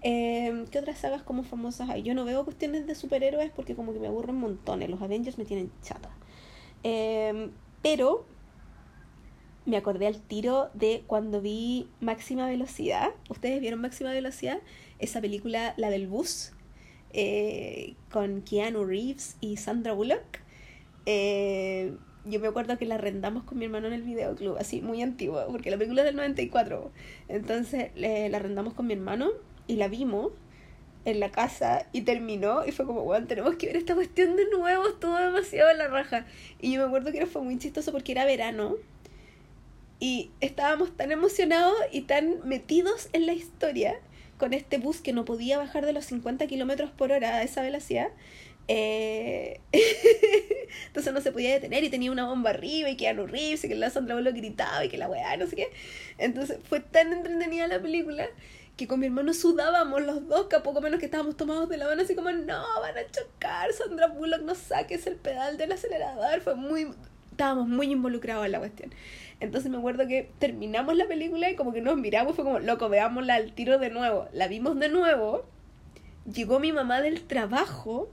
[0.01, 2.03] Eh, ¿Qué otras sagas como famosas hay?
[2.03, 5.45] Yo no veo cuestiones de superhéroes porque como que me aburren montones, los Avengers me
[5.45, 6.09] tienen chata.
[6.83, 7.49] Eh,
[7.81, 8.25] pero
[9.65, 13.11] me acordé al tiro de cuando vi Máxima Velocidad.
[13.29, 14.59] ¿Ustedes vieron Máxima Velocidad?
[14.99, 16.51] Esa película, la del bus,
[17.13, 20.41] eh, con Keanu Reeves y Sandra Bullock.
[21.05, 21.95] Eh,
[22.25, 25.45] yo me acuerdo que la arrendamos con mi hermano en el videoclub, así muy antiguo,
[25.51, 26.91] porque la película es del 94.
[27.27, 29.29] Entonces la arrendamos con mi hermano
[29.67, 30.31] y la vimos
[31.05, 34.49] en la casa y terminó y fue como, bueno, tenemos que ver esta cuestión de
[34.49, 36.25] nuevo, estuvo demasiado en la raja.
[36.61, 38.75] Y yo me acuerdo que fue muy chistoso porque era verano
[39.99, 43.95] y estábamos tan emocionados y tan metidos en la historia
[44.37, 47.61] con este bus que no podía bajar de los 50 kilómetros por hora a esa
[47.61, 48.07] velocidad.
[48.67, 49.59] Eh...
[50.87, 53.75] Entonces no se podía detener y tenía una bomba arriba y que Reeves y que
[53.75, 55.69] la Sandra Bullock gritaba y que la weá, no sé qué.
[56.17, 58.27] Entonces fue tan entretenida la película
[58.77, 61.77] que con mi hermano sudábamos los dos, que a poco menos que estábamos tomados de
[61.77, 65.71] la mano, así como, no, van a chocar, Sandra Bullock, no saques el pedal del
[65.71, 66.41] acelerador.
[66.41, 66.87] Fue muy,
[67.31, 68.93] estábamos muy involucrados en la cuestión.
[69.39, 72.89] Entonces me acuerdo que terminamos la película y como que nos miramos, fue como, loco,
[72.89, 74.27] veámosla al tiro de nuevo.
[74.31, 75.45] La vimos de nuevo,
[76.31, 78.09] llegó mi mamá del trabajo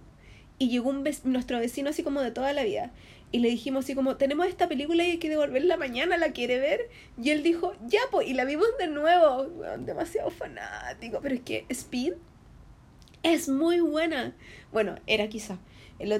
[0.60, 2.92] y llegó un nuestro vecino así como de toda la vida.
[3.32, 6.58] Y le dijimos así como, tenemos esta película y hay que devolverla mañana, ¿la quiere
[6.58, 6.90] ver?
[7.20, 9.46] Y él dijo, ya, pues, y la vimos de nuevo.
[9.78, 12.12] demasiado fanático, pero es que Speed
[13.22, 14.34] es muy buena.
[14.70, 15.58] Bueno, era quizá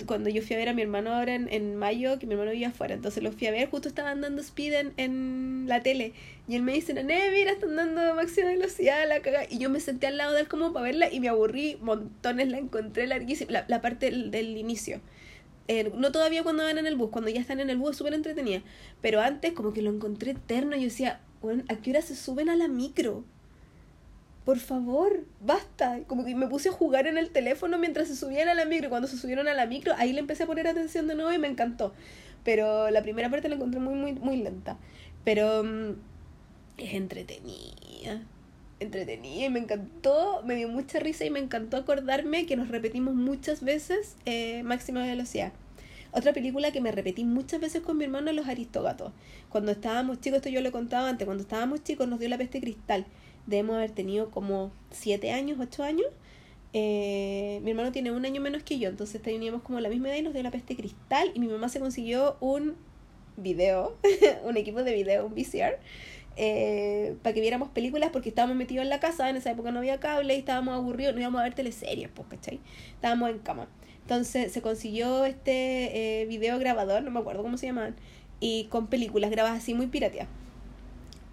[0.07, 2.51] cuando yo fui a ver a mi hermano ahora en, en, mayo, que mi hermano
[2.51, 6.13] vivía afuera, entonces lo fui a ver, justo estaban dando speed en, en la tele.
[6.49, 9.45] Y él me dice, Nene, mira, están dando máxima velocidad, la caga.
[9.49, 12.49] Y yo me senté al lado de él como para verla y me aburrí montones,
[12.49, 15.01] la encontré larguísima, la, la parte del, inicio.
[15.69, 18.15] Eh, no todavía cuando van en el bus, cuando ya están en el bus súper
[18.15, 18.63] entretenida.
[19.01, 22.49] Pero antes como que lo encontré eterno yo decía, bueno, ¿a qué hora se suben
[22.51, 23.25] a la micro?
[24.51, 26.01] Por favor, basta.
[26.09, 28.91] Como que me puse a jugar en el teléfono mientras se subían a la micro.
[28.91, 31.39] Cuando se subieron a la micro, ahí le empecé a poner atención de nuevo y
[31.39, 31.95] me encantó.
[32.43, 34.77] Pero la primera parte la encontré muy, muy, muy lenta.
[35.23, 35.93] Pero mm,
[36.79, 38.23] es entretenida.
[38.81, 43.15] Entretenida y me encantó, me dio mucha risa y me encantó acordarme que nos repetimos
[43.15, 45.53] muchas veces eh, Máxima Velocidad.
[46.11, 49.13] Otra película que me repetí muchas veces con mi hermano Los Aristógatos.
[49.49, 52.37] Cuando estábamos chicos, esto yo lo he contado antes, cuando estábamos chicos nos dio la
[52.37, 53.07] peste cristal
[53.47, 56.07] debemos haber tenido como siete años, ocho años.
[56.73, 60.17] Eh, mi hermano tiene un año menos que yo, entonces teníamos como la misma edad
[60.19, 62.77] y nos dio la peste cristal y mi mamá se consiguió un
[63.37, 63.97] video,
[64.45, 65.79] un equipo de video, un VCR,
[66.37, 69.81] eh, para que viéramos películas porque estábamos metidos en la casa, en esa época no
[69.81, 72.61] había cable y estábamos aburridos, no íbamos a ver teleseries, pues, ¿cachai?
[72.95, 73.69] Estábamos en cama.
[74.03, 77.97] Entonces se consiguió este eh, video grabador, no me acuerdo cómo se llamaban,
[78.41, 80.29] y con películas grabadas así muy pirateadas.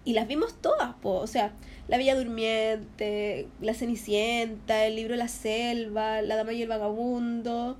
[0.04, 1.52] Y las vimos todas, pues, o sea,
[1.88, 7.78] la Bella Durmiente, La Cenicienta, El Libro de la Selva, La Dama y el Vagabundo.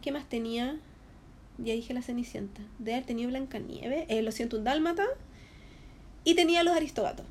[0.00, 0.78] ¿Qué más tenía?
[1.58, 2.62] Ya dije La Cenicienta.
[2.78, 5.04] De haber tenido Blancanieves, eh, Lo siento, un Dálmata.
[6.24, 7.26] Y tenía Los Aristogatos.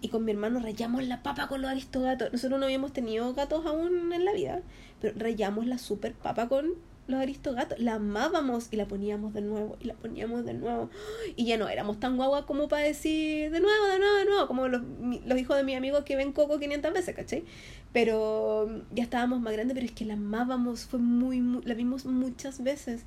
[0.00, 2.32] Y con mi hermano rayamos la papa con los aristogatos.
[2.32, 4.60] Nosotros no habíamos tenido gatos aún en la vida,
[5.00, 6.72] pero rayamos la super papa con
[7.06, 7.78] los aristogatos.
[7.78, 10.90] La amábamos y la poníamos de nuevo y la poníamos de nuevo.
[11.36, 14.46] Y ya no éramos tan guaguas como para decir de nuevo, de nuevo, de nuevo,
[14.46, 14.82] como los,
[15.24, 17.44] los hijos de mis amigos que ven Coco 500 veces, ¿cachai?
[17.92, 22.62] Pero ya estábamos más grandes, pero es que la amábamos, fue muy, la vimos muchas
[22.62, 23.04] veces.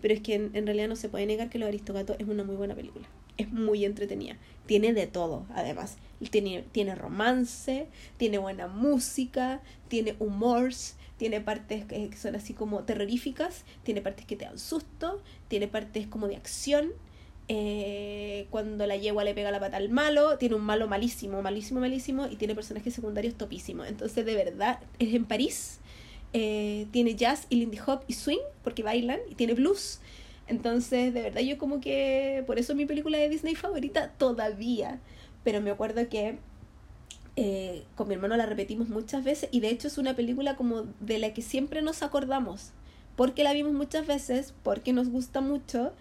[0.00, 2.44] Pero es que en, en realidad no se puede negar que Los Aristogatos es una
[2.44, 3.06] muy buena película.
[3.36, 4.36] Es muy entretenida.
[4.66, 5.96] Tiene de todo, además.
[6.30, 10.72] Tiene, tiene romance, tiene buena música, tiene humor,
[11.18, 16.06] tiene partes que son así como terroríficas, tiene partes que te dan susto, tiene partes
[16.06, 16.92] como de acción.
[17.48, 21.80] Eh, cuando la yegua le pega la pata al malo, tiene un malo malísimo, malísimo,
[21.80, 23.88] malísimo, y tiene personajes secundarios topísimos.
[23.88, 25.80] Entonces, de verdad, es en París,
[26.34, 30.00] eh, tiene jazz y lindy hop y swing, porque bailan, y tiene blues.
[30.46, 35.00] Entonces, de verdad, yo como que, por eso es mi película de Disney favorita todavía.
[35.42, 36.38] Pero me acuerdo que
[37.40, 40.86] eh, con mi hermano la repetimos muchas veces y de hecho es una película como
[40.98, 42.72] de la que siempre nos acordamos
[43.14, 45.92] porque la vimos muchas veces, porque nos gusta mucho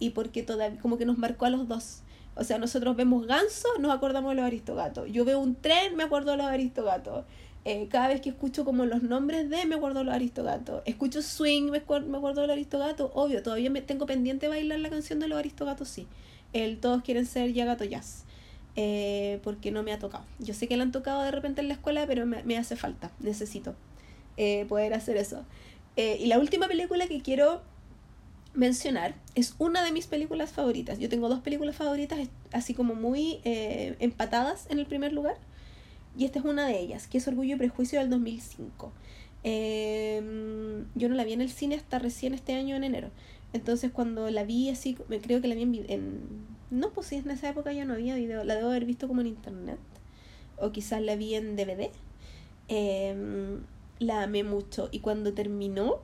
[0.00, 2.02] y porque todavía como que nos marcó a los dos.
[2.34, 5.08] O sea, nosotros vemos ganso, nos acordamos de los aristogatos.
[5.12, 7.24] Yo veo un tren, me acuerdo de los aristogatos.
[7.64, 10.82] Eh, cada vez que escucho como los nombres de, me acuerdo de los aristogatos.
[10.86, 13.10] Escucho swing, me, acuerdo, me acuerdo de los aristogatos.
[13.14, 16.08] Obvio, todavía me tengo pendiente bailar la canción de los aristogatos, sí.
[16.52, 18.24] El Todos quieren ser ya gato jazz.
[18.76, 20.24] Eh, porque no me ha tocado.
[20.38, 23.10] Yo sé que la han tocado de repente en la escuela, pero me, hace falta,
[23.18, 23.74] necesito
[24.36, 25.44] eh, poder hacer eso.
[25.96, 27.62] Eh, y la última película que quiero
[28.54, 30.98] mencionar es una de mis películas favoritas.
[30.98, 32.18] Yo tengo dos películas favoritas,
[32.52, 35.36] así como muy empatadas en el primer lugar,
[36.16, 38.92] y esta es una de ellas, que es Orgullo y Prejuicio del 2005.
[39.42, 43.10] Em, yo no la vi en el cine hasta recién este año en enero.
[43.52, 47.30] Entonces cuando la vi así, me creo que la vi en, no, pues si en
[47.30, 49.78] esa época ya no había video, la debo haber visto como en internet.
[50.56, 51.90] O quizás la vi en DVD.
[52.68, 53.60] Em,
[53.98, 54.88] la amé mucho.
[54.92, 55.98] Y cuando terminó,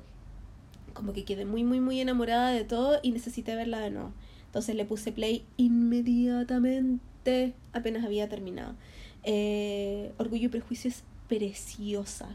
[0.92, 4.12] como que quedé muy, muy, muy enamorada de todo y necesité verla de nuevo.
[4.46, 8.74] Entonces le puse play inmediatamente, apenas había terminado.
[9.22, 12.29] Eh, Orgullo y Prejuicio es preciosa.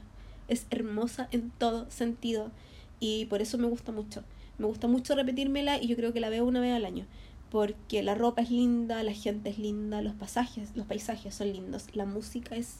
[0.48, 2.52] Es hermosa en todo sentido.
[3.00, 4.24] Y por eso me gusta mucho.
[4.58, 7.06] Me gusta mucho repetírmela y yo creo que la veo una vez al año
[7.52, 11.88] porque la ropa es linda, la gente es linda, los pasajes, los paisajes son lindos,
[11.94, 12.78] la música es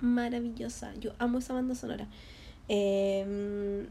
[0.00, 2.06] maravillosa, yo amo esa banda sonora.
[2.68, 3.86] Em,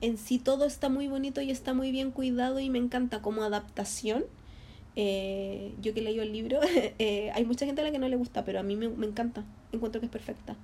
[0.00, 3.42] en sí todo está muy bonito y está muy bien cuidado y me encanta como
[3.42, 4.24] adaptación.
[4.96, 6.60] Eh, yo que leí el libro,
[6.98, 9.06] eh, hay mucha gente a la que no le gusta, pero a mí me, me
[9.06, 10.56] encanta, encuentro que es perfecta.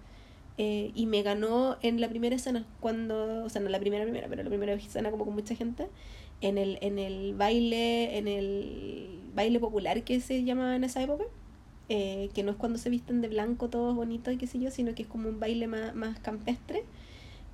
[0.56, 4.28] Eh, y me ganó en la primera escena, cuando, o sea, no la primera primera,
[4.28, 5.88] pero la primera escena como con mucha gente,
[6.40, 11.24] en el, en el baile, en el baile popular que se llamaba en esa época,
[11.88, 14.70] eh, que no es cuando se visten de blanco todos bonitos y qué sé yo,
[14.70, 16.84] sino que es como un baile más, más campestre.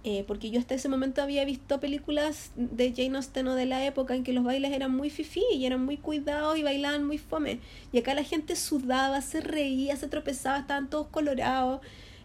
[0.05, 3.85] Eh, porque yo hasta ese momento había visto películas de Jane Austen o de la
[3.85, 7.19] época en que los bailes eran muy fifí y eran muy cuidados y bailaban muy
[7.19, 7.59] fome.
[7.93, 11.81] Y acá la gente sudaba, se reía, se tropezaba, estaban todos colorados,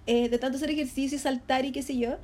[0.05, 2.17] eh, de tanto hacer ejercicio y saltar y qué sé yo.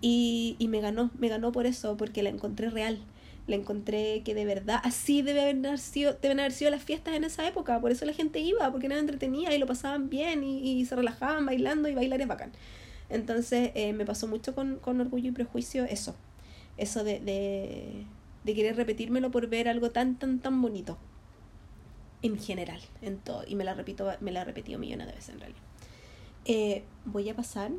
[0.00, 2.98] Y, y me ganó, me ganó por eso, porque la encontré real
[3.46, 7.24] la encontré que de verdad así debe haber sido, deben haber sido las fiestas en
[7.24, 10.84] esa época, por eso la gente iba, porque era entretenida y lo pasaban bien y,
[10.86, 12.52] se relajaban bailando y bailar es bacán.
[13.08, 16.14] Entonces eh, me pasó mucho con, con, Orgullo y Prejuicio eso,
[16.76, 18.06] eso de, de,
[18.44, 20.96] de, querer repetírmelo por ver algo tan, tan, tan bonito
[22.22, 25.34] en general, en todo, y me la repito, me la he repetido millones de veces
[25.34, 25.62] en realidad.
[26.44, 27.70] Eh, voy a pasar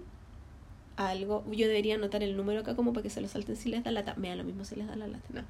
[0.95, 1.43] algo.
[1.51, 3.91] Yo debería anotar el número acá como para que se lo salten si les da
[3.91, 4.15] lata.
[4.15, 5.43] Me da lo mismo si les da la lata, no.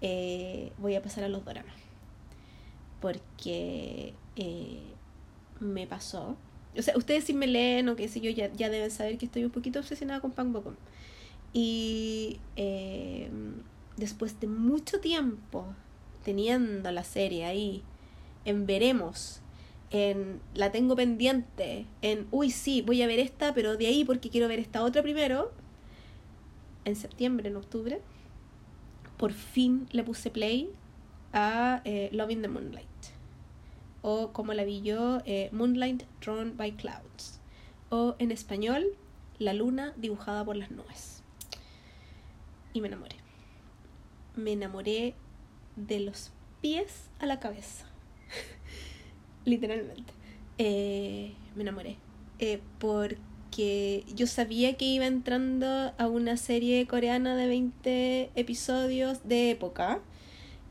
[0.00, 1.74] Eh, voy a pasar a los dramas.
[3.00, 4.82] Porque eh,
[5.60, 6.36] me pasó.
[6.76, 9.26] O sea, ustedes si me leen o qué sé yo, ya, ya deben saber que
[9.26, 10.74] estoy un poquito obsesionada con Pang Bocom.
[11.52, 13.30] Y eh,
[13.96, 15.66] después de mucho tiempo
[16.24, 17.82] teniendo la serie ahí
[18.44, 19.40] en Veremos
[19.94, 24.28] en la tengo pendiente, en uy, sí, voy a ver esta, pero de ahí porque
[24.28, 25.52] quiero ver esta otra primero,
[26.84, 28.00] en septiembre, en octubre,
[29.16, 30.68] por fin le puse play
[31.32, 32.88] a eh, Loving the Moonlight.
[34.02, 37.38] O como la vi yo, eh, Moonlight Drawn by Clouds.
[37.88, 38.84] O en español,
[39.38, 41.22] La luna dibujada por las nubes.
[42.72, 43.16] Y me enamoré.
[44.34, 45.14] Me enamoré
[45.76, 47.93] de los pies a la cabeza
[49.44, 50.12] literalmente.
[50.58, 51.96] Eh, me enamoré.
[52.38, 59.50] Eh, porque yo sabía que iba entrando a una serie coreana de 20 episodios de
[59.50, 60.00] época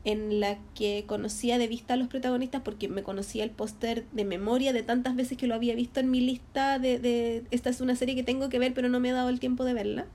[0.04, 4.26] en la que conocía de vista a los protagonistas porque me conocía el póster de
[4.26, 7.80] memoria de tantas veces que lo había visto en mi lista de, de esta es
[7.80, 10.06] una serie que tengo que ver pero no me he dado el tiempo de verla.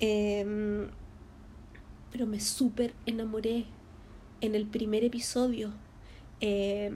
[0.00, 0.88] Em,
[2.10, 3.64] pero me súper enamoré
[4.40, 5.72] en el primer episodio.
[6.40, 6.92] Eh,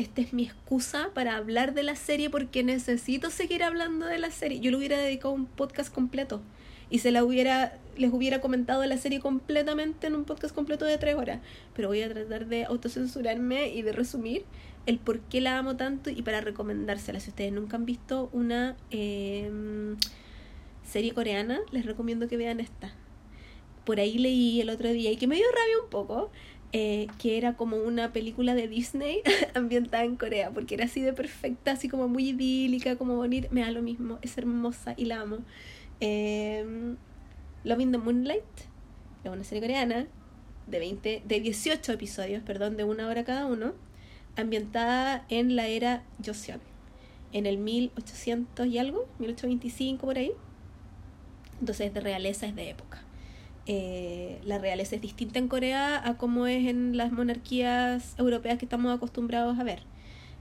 [0.00, 4.30] esta es mi excusa para hablar de la serie porque necesito seguir hablando de la
[4.30, 4.58] serie.
[4.60, 6.40] Yo le hubiera dedicado un podcast completo
[6.88, 10.96] y se la hubiera, les hubiera comentado la serie completamente en un podcast completo de
[10.96, 11.40] tres horas.
[11.74, 14.44] Pero voy a tratar de autocensurarme y de resumir
[14.86, 17.20] el por qué la amo tanto y para recomendársela.
[17.20, 19.98] Si ustedes nunca han visto una em,
[20.82, 22.94] serie coreana, les recomiendo que vean esta.
[23.84, 26.30] Por ahí leí el otro día y que me dio rabia un poco
[26.72, 29.22] eh, que era como una película de Disney
[29.54, 33.62] ambientada en Corea, porque era así de perfecta, así como muy idílica, como bonita, me
[33.62, 35.38] da lo mismo, es hermosa y la amo.
[36.00, 36.94] Eh,
[37.64, 38.44] Loving the Moonlight
[39.24, 40.06] es una serie coreana
[40.66, 43.74] de, 20, de 18 episodios, perdón, de una hora cada uno,
[44.36, 46.60] ambientada en la era Joseon,
[47.32, 50.32] en el 1800 y algo, 1825 por ahí.
[51.58, 53.02] Entonces es de realeza, es de época.
[53.66, 58.64] Eh, la realeza es distinta en Corea a como es en las monarquías europeas que
[58.64, 59.80] estamos acostumbrados a ver.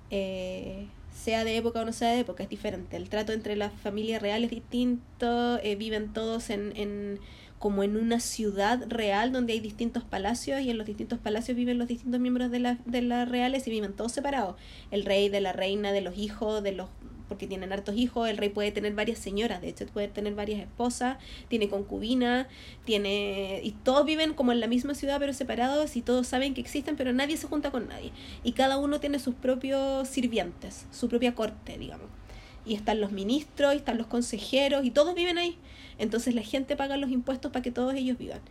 [0.10, 2.96] Eh, sea de época o no sea de época, es diferente.
[2.98, 7.20] El trato entre las familias reales es distinto, eh, viven todos en, en,
[7.60, 11.78] como en una ciudad real donde hay distintos palacios y en los distintos palacios viven
[11.78, 14.56] los distintos miembros de, la, de las reales y viven todos separados.
[14.92, 16.90] El rey, de la reina, de los hijos, de los
[17.30, 20.60] porque tienen hartos hijos, el rey puede tener varias señoras, de hecho puede tener varias
[20.60, 22.48] esposas, tiene concubina,
[22.84, 26.62] tiene y todos viven como en la misma ciudad pero separados y todos saben que
[26.62, 28.12] existen, pero nadie se junta con nadie
[28.44, 32.08] y cada uno tiene sus propios sirvientes, su propia corte, digamos.
[32.66, 35.58] Y están los ministros, y están los consejeros y todos viven ahí.
[35.98, 38.42] Entonces la gente paga los impuestos para que todos ellos vivan.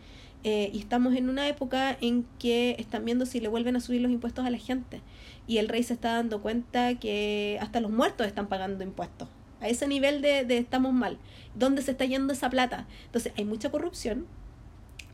[0.43, 3.99] Eh, y estamos en una época en que están viendo si le vuelven a subir
[3.99, 5.01] los impuestos a la gente
[5.49, 9.27] y el rey se está dando cuenta que hasta los muertos están pagando impuestos.
[9.61, 11.17] A ese nivel de, de estamos mal.
[11.55, 12.87] ¿Dónde se está yendo esa plata?
[13.07, 14.27] Entonces hay mucha corrupción.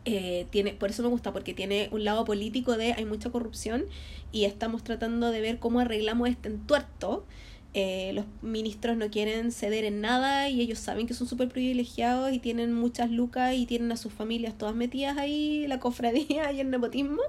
[0.04, 3.86] Eh, tiene, por eso me gusta, porque tiene un lado político de hay mucha corrupción
[4.34, 7.26] y estamos tratando de ver cómo arreglamos este entuerto.
[7.74, 12.34] Eh, los ministros no quieren ceder en nada y ellos saben que son súper privilegiados
[12.34, 16.60] y tienen muchas lucas y tienen a sus familias todas metidas ahí, la cofradía y
[16.60, 17.21] el nepotismo.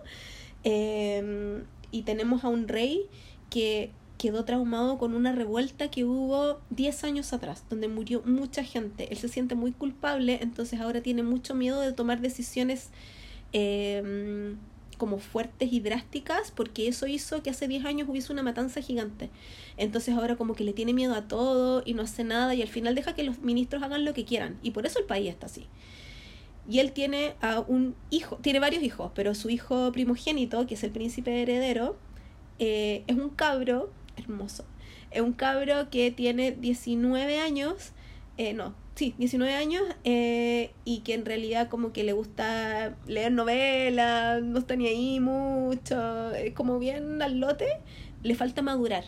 [0.64, 1.62] Eh,
[1.96, 3.06] y tenemos a un rey
[3.48, 9.09] que quedó traumado con una revuelta que hubo 10 años atrás, donde murió mucha gente.
[9.11, 12.90] Él se siente muy culpable, entonces ahora tiene mucho miedo de tomar decisiones
[13.53, 14.57] em,
[14.99, 19.30] como fuertes y drásticas, porque eso hizo que hace 10 años hubiese una matanza gigante.
[19.78, 22.68] Entonces ahora como que le tiene miedo a todo y no hace nada y al
[22.68, 24.59] final deja que los ministros hagan lo que quieran.
[24.62, 25.66] Y por eso el país está así.
[26.69, 30.83] Y él tiene a un hijo, tiene varios hijos, pero su hijo primogénito, que es
[30.83, 31.97] el príncipe heredero,
[32.59, 34.64] eh, es un cabro hermoso.
[35.11, 37.93] Es un cabro que tiene 19 años,
[38.37, 43.33] eh, no, sí, 19 años, eh, y que en realidad como que le gusta leer
[43.33, 47.69] novelas, no está ni ahí mucho, es como bien al lote,
[48.23, 49.05] le falta madurar.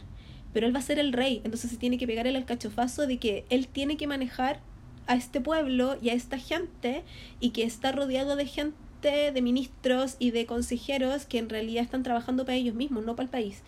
[0.53, 3.19] Pero él va a ser el rey, entonces se tiene que pegar el alcachofazo de
[3.19, 4.61] que él tiene que manejar
[5.09, 7.03] a este pueblo y a esta gente
[7.41, 12.05] y que está rodeado de gente, de ministros y de consejeros que en realidad están
[12.05, 13.63] trabajando para ellos mismos, no para el país.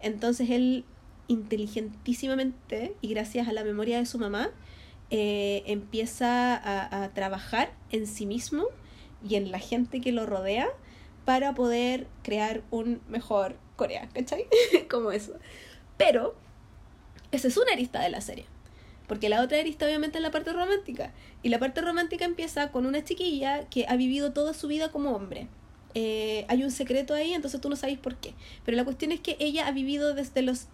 [0.00, 0.84] Entonces él
[1.28, 4.50] inteligentísimamente y gracias a la memoria de su mamá
[5.10, 6.54] eh, empieza
[7.04, 8.64] a, trabajar en sí mismo
[9.26, 10.68] y en la gente que lo rodea
[11.24, 14.46] para poder crear un mejor Corea, ¿cachai?
[14.90, 15.32] Como eso.
[15.96, 16.34] Pero
[17.32, 18.46] esa es una arista de la serie.
[19.06, 21.12] Porque la otra arista obviamente es la parte romántica.
[21.42, 25.10] Y la parte romántica empieza con una chiquilla que ha vivido toda su vida como
[25.10, 25.48] hombre.
[25.94, 28.34] Eh, hay un secreto ahí, entonces tú no sabes por qué.
[28.64, 30.68] Pero la cuestión es que ella ha vivido desde los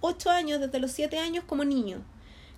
[0.00, 2.02] 8 años, desde los 7 años como niño.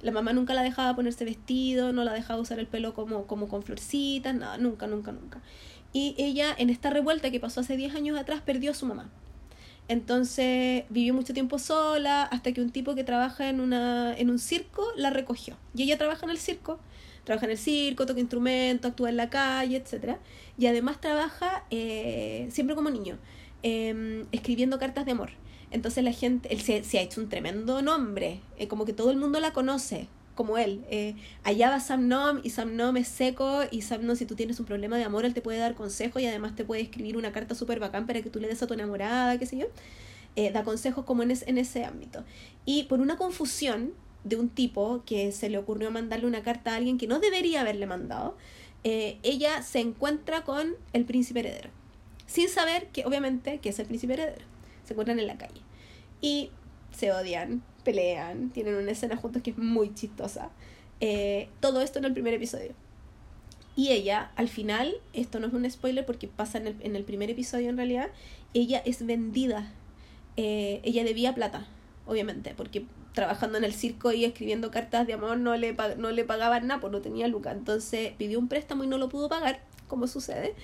[0.02, 3.48] La mamá nunca la dejaba ponerse vestido, no la dejaba usar el pelo como, como
[3.48, 5.40] con florcitas, nada, nunca, nunca, nunca.
[5.94, 9.10] Y ella en esta revuelta que pasó hace 10 años atrás perdió a su mamá.
[9.88, 14.38] Entonces vivió mucho tiempo sola hasta que un tipo que trabaja en, una, en un
[14.38, 15.56] circo la recogió.
[15.74, 16.78] Y ella trabaja en el circo,
[17.24, 20.16] trabaja en el circo, toca instrumentos, actúa en la calle, etc.
[20.56, 23.18] Y además trabaja eh, siempre como niño,
[23.62, 25.30] em, escribiendo cartas de amor.
[25.70, 29.10] Entonces la gente, él se, se ha hecho un tremendo nombre, eh, como que todo
[29.10, 30.84] el mundo la conoce, como él.
[30.90, 34.34] Eh, allá va Sam Nom y Sam Nom es seco y Sam Nom si tú
[34.34, 37.16] tienes un problema de amor, él te puede dar consejos y además te puede escribir
[37.16, 39.66] una carta súper bacán para que tú le des a tu enamorada, qué sé yo.
[40.36, 42.24] Eh, da consejos como en, en ese ámbito.
[42.64, 43.92] Y por una confusión
[44.24, 47.60] de un tipo que se le ocurrió mandarle una carta a alguien que no debería
[47.60, 48.36] haberle mandado,
[48.82, 51.70] eh, ella se encuentra con el príncipe heredero.
[52.26, 54.44] Sin saber que obviamente que es el príncipe heredero.
[54.84, 55.60] Se encuentran en la calle.
[56.20, 56.50] Y
[56.90, 60.50] se odian, pelean, tienen una escena juntos que es muy chistosa.
[61.00, 62.72] Eh, todo esto en el primer episodio.
[63.76, 67.04] Y ella, al final, esto no es un spoiler porque pasa en el, en el
[67.04, 68.08] primer episodio en realidad,
[68.54, 69.72] ella es vendida.
[70.36, 71.66] Eh, ella debía plata,
[72.06, 76.24] obviamente, porque trabajando en el circo y escribiendo cartas de amor no le, no le
[76.24, 77.52] pagaban nada, pues no tenía luca.
[77.52, 80.54] Entonces pidió un préstamo y no lo pudo pagar, como sucede.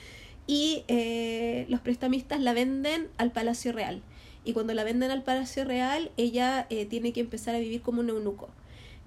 [0.47, 4.03] Y eh, los prestamistas la venden al Palacio Real
[4.45, 8.01] y cuando la venden al Palacio Real, ella eh, tiene que empezar a vivir como
[8.01, 8.49] un eunuco.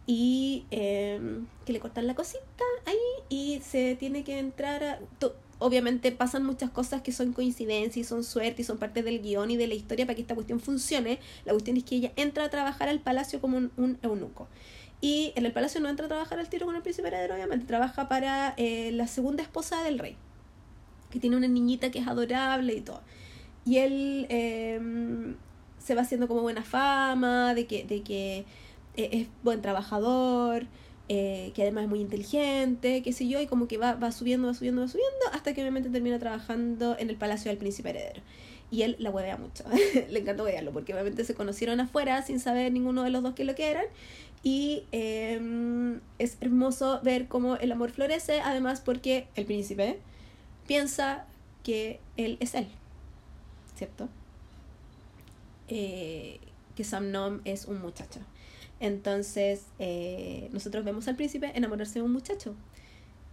[0.05, 2.97] Y em, que le cortan la cosita ahí
[3.29, 4.99] y se tiene que entrar a...
[5.59, 9.49] Obviamente pasan muchas cosas que son coincidencias y son suerte y son parte del guion
[9.49, 11.19] y de la historia para que esta cuestión funcione.
[11.45, 14.49] La cuestión es que ella entra a trabajar al palacio como un, eunuco.
[14.99, 17.65] Y en el palacio no entra a trabajar al tiro con el príncipe heredero, obviamente.
[17.65, 20.17] Trabaja para eh, la segunda esposa del rey,
[21.11, 23.01] que tiene una niñita que es adorable y todo.
[23.66, 25.36] Y él em,
[25.80, 28.45] se va haciendo como buena fama, de que, de que
[28.95, 30.66] eh, es buen trabajador,
[31.09, 34.47] eh, que además es muy inteligente, qué sé yo, y como que va, va subiendo,
[34.47, 38.22] va subiendo, va subiendo, hasta que obviamente termina trabajando en el palacio del príncipe heredero.
[38.72, 39.64] Y él la huevea mucho,
[40.09, 43.43] le encanta huevearlo, porque obviamente se conocieron afuera sin saber ninguno de los dos que
[43.43, 43.86] lo que eran.
[44.43, 49.99] Y em, es hermoso ver cómo el amor florece, además porque el príncipe
[50.68, 51.26] piensa
[51.64, 52.68] que él es él.
[53.76, 54.09] ¿Cierto?
[55.67, 56.39] Eh,
[56.76, 58.19] que Sam Nom es un muchacho.
[58.80, 62.55] Entonces, eh, nosotros vemos al príncipe enamorarse de un muchacho.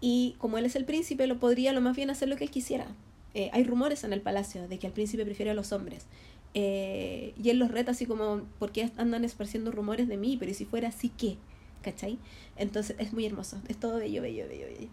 [0.01, 2.51] Y como él es el príncipe, lo podría lo más bien hacer lo que él
[2.51, 2.87] quisiera.
[3.35, 6.07] Eh, hay rumores en el palacio de que el príncipe prefiere a los hombres.
[6.53, 10.37] y él los reta así como, ¿por qué andan esparciendo rumores de mí?
[10.39, 11.37] Pero si fuera así, ¿qué?
[11.83, 12.19] ¿Cachai?
[12.57, 14.89] Entonces es muy hermoso, es todo bello, bello, bello, bello.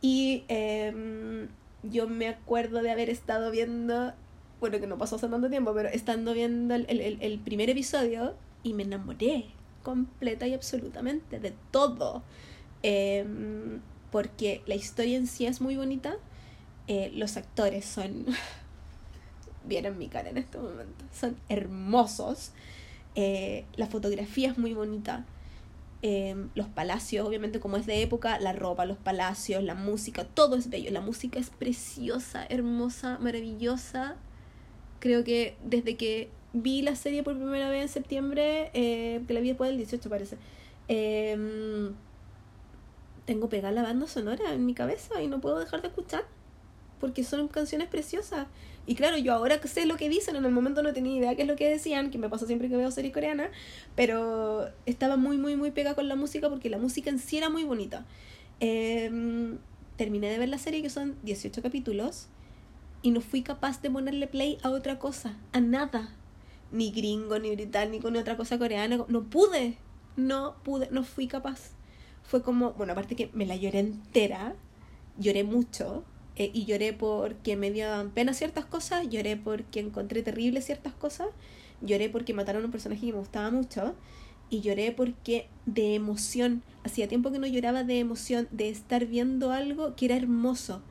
[0.00, 1.48] Y em,
[1.82, 4.12] yo me acuerdo de haber estado viendo
[4.60, 8.34] bueno, que no pasó hace tanto tiempo, pero estando viendo el, el, el primer episodio
[8.62, 9.46] y me enamoré
[9.82, 12.22] completa y absolutamente de todo.
[12.82, 13.80] Em,
[14.10, 16.16] porque la historia en sí es muy bonita,
[16.88, 18.26] eh, los actores son...
[19.64, 21.04] Vieron mi cara en este momento.
[21.12, 22.52] Son hermosos.
[23.14, 25.24] Eh, la fotografía es muy bonita.
[26.02, 30.56] Em, los palacios, obviamente como es de época, la ropa, los palacios, la música, todo
[30.56, 30.90] es bello.
[30.90, 34.16] La música es preciosa, hermosa, maravillosa
[35.00, 39.40] creo que desde que vi la serie por primera vez en septiembre, eh, que la
[39.40, 40.36] vi después del 18 parece,
[40.88, 41.94] em,
[43.24, 46.24] tengo pegada la banda sonora en mi cabeza y no puedo dejar de escuchar
[47.00, 48.46] porque son canciones preciosas.
[48.86, 51.42] Y claro, yo ahora sé lo que dicen, en el momento no tenía idea qué
[51.42, 53.50] es lo que decían, que me pasa siempre que veo series coreanas,
[53.94, 57.48] pero estaba muy, muy, muy pegada con la música porque la música en sí era
[57.48, 58.04] muy bonita.
[58.60, 59.56] Eh,
[59.96, 62.28] terminé de ver la serie, que son 18 capítulos,
[63.02, 66.14] y no fui capaz de ponerle play a otra cosa, a nada.
[66.72, 69.04] Ni gringo, ni británico, ni otra cosa coreana.
[69.08, 69.78] No pude,
[70.16, 71.72] no pude, no fui capaz.
[72.22, 74.54] Fue como, bueno, aparte que me la lloré entera,
[75.18, 76.04] lloré mucho,
[76.36, 81.28] eh, y lloré porque me dio pena ciertas cosas, lloré porque encontré terrible ciertas cosas,
[81.82, 83.94] lloré porque mataron a un personaje que me gustaba mucho,
[84.48, 89.52] y lloré porque de emoción, hacía tiempo que no lloraba de emoción, de estar viendo
[89.52, 90.82] algo que era hermoso,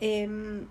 [0.00, 0.66] em,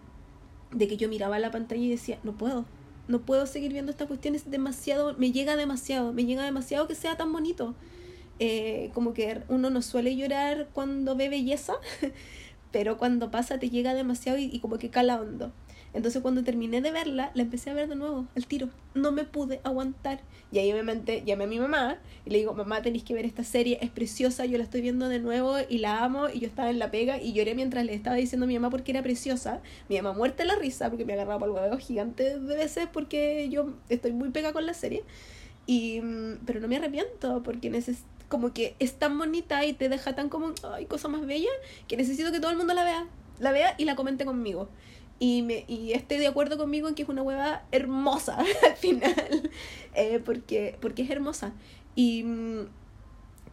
[0.72, 2.66] de que yo miraba la pantalla y decía, no puedo,
[3.08, 6.96] no puedo seguir viendo esta cuestión, es demasiado, me llega demasiado, me llega demasiado que
[6.96, 7.76] sea tan bonito.
[8.40, 11.76] Eh, como que uno no suele llorar cuando ve belleza,
[12.72, 15.54] pero cuando pasa te llega demasiado y, y como que cala hondo.
[15.96, 18.68] Entonces cuando terminé de verla, la empecé a ver de nuevo, al tiro.
[18.94, 20.20] No me pude aguantar.
[20.52, 23.46] Y ahí obviamente llamé a mi mamá y le digo, mamá, tenéis que ver esta
[23.46, 26.28] serie, es preciosa, yo la estoy viendo de nuevo y la amo.
[26.28, 28.70] Y yo estaba en la pega y lloré mientras le estaba diciendo a mi mamá
[28.70, 29.62] porque era preciosa.
[29.88, 33.48] Mi mamá muerta la risa porque me agarraba por el huevo gigante de veces porque
[33.50, 35.04] yo estoy muy pega con la serie.
[35.66, 39.88] Y, mm, pero no me arrepiento porque necesito como que es tan bonita y te
[39.88, 41.50] deja tan como, ay, cosa más bella,
[41.88, 43.08] que necesito que todo el mundo la vea,
[43.40, 44.68] la vea y la comente conmigo
[45.20, 49.50] y, me, y esté de acuerdo conmigo en que es una hueva hermosa al final,
[49.94, 51.54] eh, porque, porque es hermosa.
[51.96, 52.68] Y mm,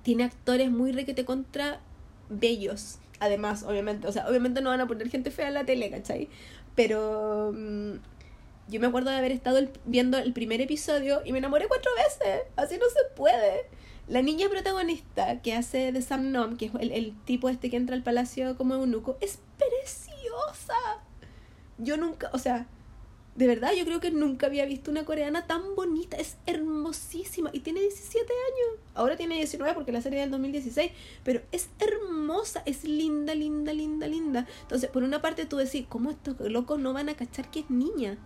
[0.02, 1.80] tiene actores muy requete contra
[2.28, 4.08] bellos, además, obviamente.
[4.08, 6.28] O sea, obviamente no van a poner gente fea en la tele, ¿cachai?
[6.74, 7.92] Pero mm,
[8.68, 12.42] yo me acuerdo de haber estado viendo el primer episodio y me enamoré cuatro veces.
[12.56, 13.66] Así no se puede.
[14.08, 17.76] La niña protagonista que hace de Sam Nom, que es el, el tipo este que
[17.76, 20.74] entra al palacio como eunuco, es preciosa
[21.82, 22.66] yo nunca, o sea,
[23.34, 26.18] de verdad, yo creo que nunca había visto una coreana tan bonita.
[26.18, 27.48] Es hermosísima.
[27.52, 28.80] Y tiene 17 años.
[28.94, 30.92] Ahora tiene 19 porque la serie del 2016.
[31.24, 32.62] Pero es hermosa.
[32.66, 34.46] Es linda, linda, linda, linda.
[34.62, 37.70] Entonces, por una parte tú decís, ¿cómo estos locos no van a cachar que es
[37.70, 38.18] niña?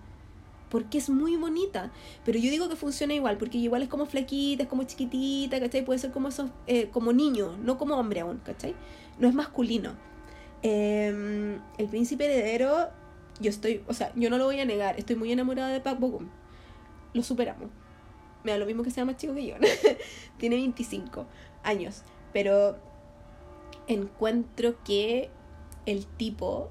[0.71, 1.93] Porque es muy bonita.
[2.25, 3.39] Pero yo digo que funciona igual.
[3.39, 5.85] Porque igual es como flaquita, es como chiquitita, ¿cachai?
[5.85, 8.75] Puede ser como esos, eh, como niño, no como hombre aún, ¿cachai?
[9.21, 9.95] No es masculino.
[10.63, 12.89] Em, el príncipe heredero
[13.41, 16.01] yo estoy, o sea, yo no lo voy a negar, estoy muy enamorada de Park
[16.01, 16.29] Bogum.
[17.13, 17.71] Lo superamos.
[18.45, 19.55] Me da lo mismo que sea más chico que yo.
[20.39, 21.27] Tiene 25
[21.63, 22.03] años.
[22.33, 22.79] Pero
[23.89, 25.31] encuentro que
[25.87, 26.71] el tipo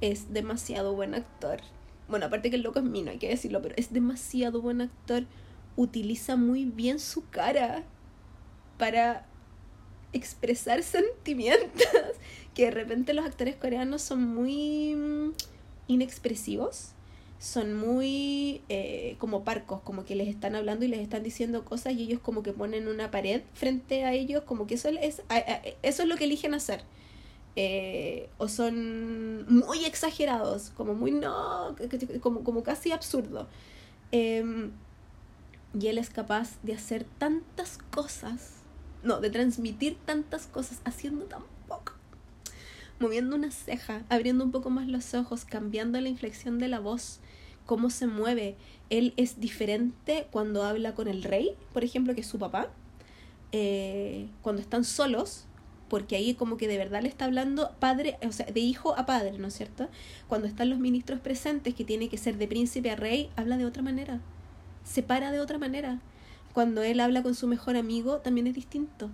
[0.00, 1.60] es demasiado buen actor.
[2.08, 5.24] Bueno, aparte que el loco es mío, hay que decirlo, pero es demasiado buen actor.
[5.76, 7.84] Utiliza muy bien su cara
[8.78, 9.26] para
[10.12, 11.86] expresar sentimientos.
[12.54, 15.34] Que de repente los actores coreanos son muy
[15.88, 16.90] inexpresivos,
[17.38, 21.92] son muy eh, como parcos, como que les están hablando y les están diciendo cosas
[21.92, 25.22] y ellos como que ponen una pared frente a ellos, como que eso es,
[25.82, 26.82] eso es lo que eligen hacer.
[27.56, 31.76] Eh, o son muy exagerados, como muy no,
[32.20, 33.46] como, como casi absurdo.
[34.10, 34.72] Em,
[35.78, 38.54] y él es capaz de hacer tantas cosas,
[39.02, 41.42] no, de transmitir tantas cosas haciendo tan
[43.04, 47.20] moviendo una ceja, abriendo un poco más los ojos, cambiando la inflexión de la voz,
[47.66, 48.56] cómo se mueve.
[48.88, 52.70] Él es diferente cuando habla con el rey, por ejemplo, que es su papá,
[53.52, 55.44] eh, cuando están solos,
[55.90, 59.04] porque ahí como que de verdad le está hablando padre, o sea, de hijo a
[59.04, 59.88] padre, ¿no es cierto?
[60.26, 63.66] Cuando están los ministros presentes, que tiene que ser de príncipe a rey, habla de
[63.66, 64.20] otra manera,
[64.82, 66.00] se para de otra manera.
[66.54, 69.10] Cuando él habla con su mejor amigo, también es distinto.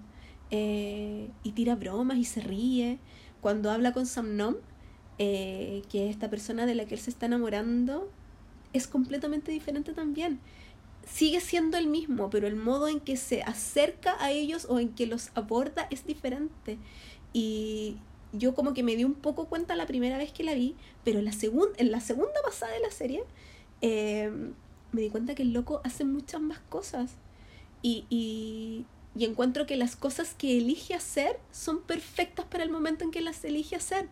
[0.52, 2.98] Eh, y tira bromas y se ríe
[3.40, 4.56] cuando habla con Samnom,
[5.18, 8.10] eh, que es esta persona de la que él se está enamorando,
[8.72, 10.40] es completamente diferente también.
[11.06, 14.90] Sigue siendo el mismo, pero el modo en que se acerca a ellos o en
[14.90, 16.78] que los aborda es diferente.
[17.32, 17.96] Y
[18.32, 21.20] yo como que me di un poco cuenta la primera vez que la vi, pero
[21.20, 21.32] la,
[21.76, 23.24] en la segunda pasada de la serie
[23.80, 24.30] eh,
[24.92, 27.12] me di cuenta que el loco hace muchas más cosas.
[27.82, 28.84] Y, y,
[29.14, 33.20] y encuentro que las cosas que elige hacer son perfectas para el momento en que
[33.20, 34.08] las elige hacer.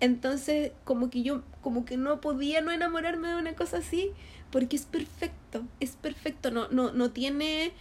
[0.00, 4.10] Entonces, como que yo, como que no podía no enamorarme de una cosa así,
[4.50, 7.72] porque es perfecto, es perfecto, no, no, no tiene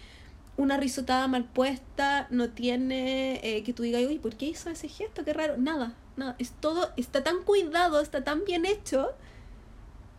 [0.57, 4.87] una risotada mal puesta, no tiene eh, que tú digas, uy, ¿por qué hizo ese
[4.87, 5.25] gesto?
[5.25, 5.57] Qué raro.
[5.57, 9.13] Nada, nada, es todo, está tan cuidado, está tan bien hecho,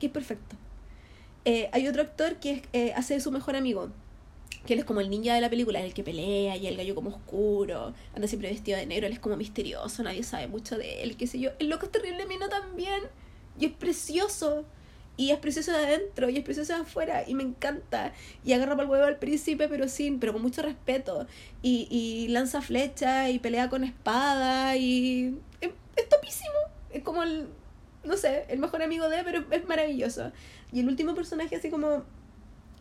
[0.01, 0.57] que es perfecto.
[1.45, 3.91] Eh, hay otro actor que eh, hace de su mejor amigo,
[4.67, 6.95] que él es como el ninja de la película, el que pelea y el gallo
[6.95, 11.03] como oscuro, anda siempre vestido de negro, él es como misterioso, nadie sabe mucho de
[11.03, 11.51] él, qué sé yo.
[11.59, 13.03] El loco es terrible mino también,
[13.59, 14.65] y es precioso,
[15.17, 18.13] y es precioso de adentro, y es precioso de afuera, y me encanta.
[18.45, 21.27] Y agarra para el huevo al príncipe, pero sin, pero con mucho respeto,
[21.61, 26.55] y, y lanza flecha, y pelea con espada, y es, es topísimo,
[26.91, 27.49] es como el,
[28.05, 30.33] no sé, el mejor amigo de, pero es maravilloso.
[30.73, 32.05] Y el último personaje, así como,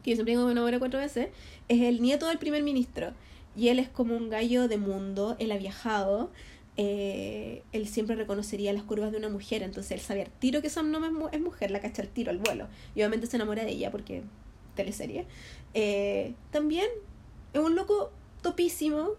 [0.03, 1.29] que yo siempre digo que me enamoré cuatro veces,
[1.67, 3.13] es el nieto del primer ministro.
[3.55, 6.31] Y él es como un gallo de mundo, él ha viajado,
[6.77, 10.69] eh, él siempre reconocería las curvas de una mujer, entonces él sabe al tiro que
[10.69, 12.67] Sam no es mujer, la cacha al tiro al vuelo.
[12.95, 14.23] Y obviamente se enamora de ella porque
[14.75, 15.25] teleserie.
[15.73, 16.87] Eh, también
[17.53, 19.11] es un loco topísimo,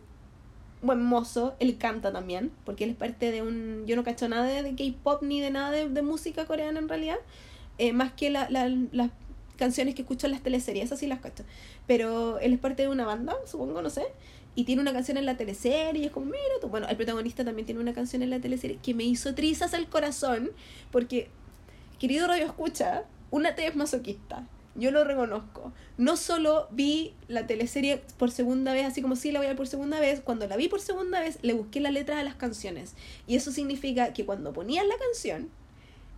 [0.80, 3.84] buen mozo, él canta también, porque él es parte de un...
[3.86, 7.18] Yo no cacho nada de, K-Pop ni de nada de, música coreana en realidad,
[7.78, 9.10] eh, más que la, las
[9.56, 11.44] canciones que escucho en las teleseries, esas sí las cacho.
[11.86, 14.04] Pero él es parte de una banda, supongo, no sé,
[14.54, 17.44] y tiene una canción en la teleserie, y es como, mira tú, bueno, el protagonista
[17.44, 20.50] también tiene una canción en la teleserie que me hizo trizas el corazón,
[20.90, 21.28] porque,
[21.98, 25.72] querido Radio Escucha, una T es masoquista yo lo reconozco.
[25.98, 29.56] No solo vi la teleserie por segunda vez, así como sí la voy a ver
[29.56, 32.34] por segunda vez, cuando la vi por segunda vez le busqué la letra de las
[32.34, 32.94] canciones.
[33.26, 35.50] Y eso significa que cuando ponían la canción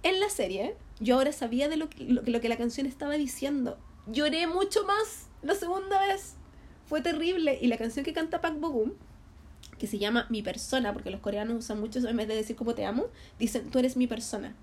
[0.04, 3.78] en la serie, yo ahora sabía de lo que, lo, que la canción estaba diciendo.
[4.06, 6.34] Lloré mucho más la segunda vez.
[6.86, 7.58] Fue terrible.
[7.60, 8.92] Y la canción que canta Pak Bogum,
[9.78, 12.74] que se llama Mi Persona, porque los coreanos usan mucho en vez de decir como
[12.74, 13.06] te amo,
[13.38, 14.54] dicen tú eres mi persona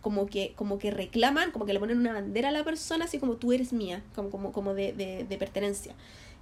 [0.00, 3.18] como que, como que reclaman, como que le ponen una bandera a la persona, así
[3.18, 5.94] como tú eres mía, como, como, como de, de, de pertenencia.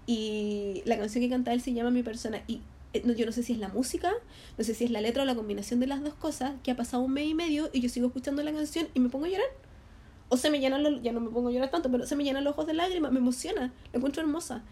[0.07, 2.43] Y la canción que canta él se llama Mi persona.
[2.47, 2.61] Y
[2.93, 4.13] yo no sé si es la música,
[4.57, 6.77] no sé si es la letra o la combinación de las dos cosas, que ha
[6.77, 9.29] pasado un mes y medio y yo sigo escuchando la canción y me pongo a
[9.29, 9.49] llorar.
[10.31, 12.25] O se me llenan los, ya no me pongo a llorar tanto, pero se me
[12.25, 14.63] llenan los ojos de lágrimas, me emociona, la encuentro hermosa.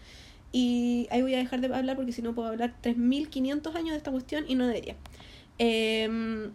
[0.51, 3.97] Y ahí voy a dejar de hablar porque si no puedo hablar 3.500 años de
[3.97, 4.95] esta cuestión y no debería.
[5.59, 6.49] Eh,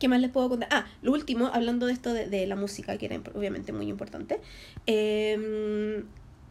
[0.00, 0.68] ¿Qué más les puedo contar?
[0.72, 4.40] Ah, lo último, hablando de esto de, la música, que era obviamente muy importante.
[4.86, 6.04] Em,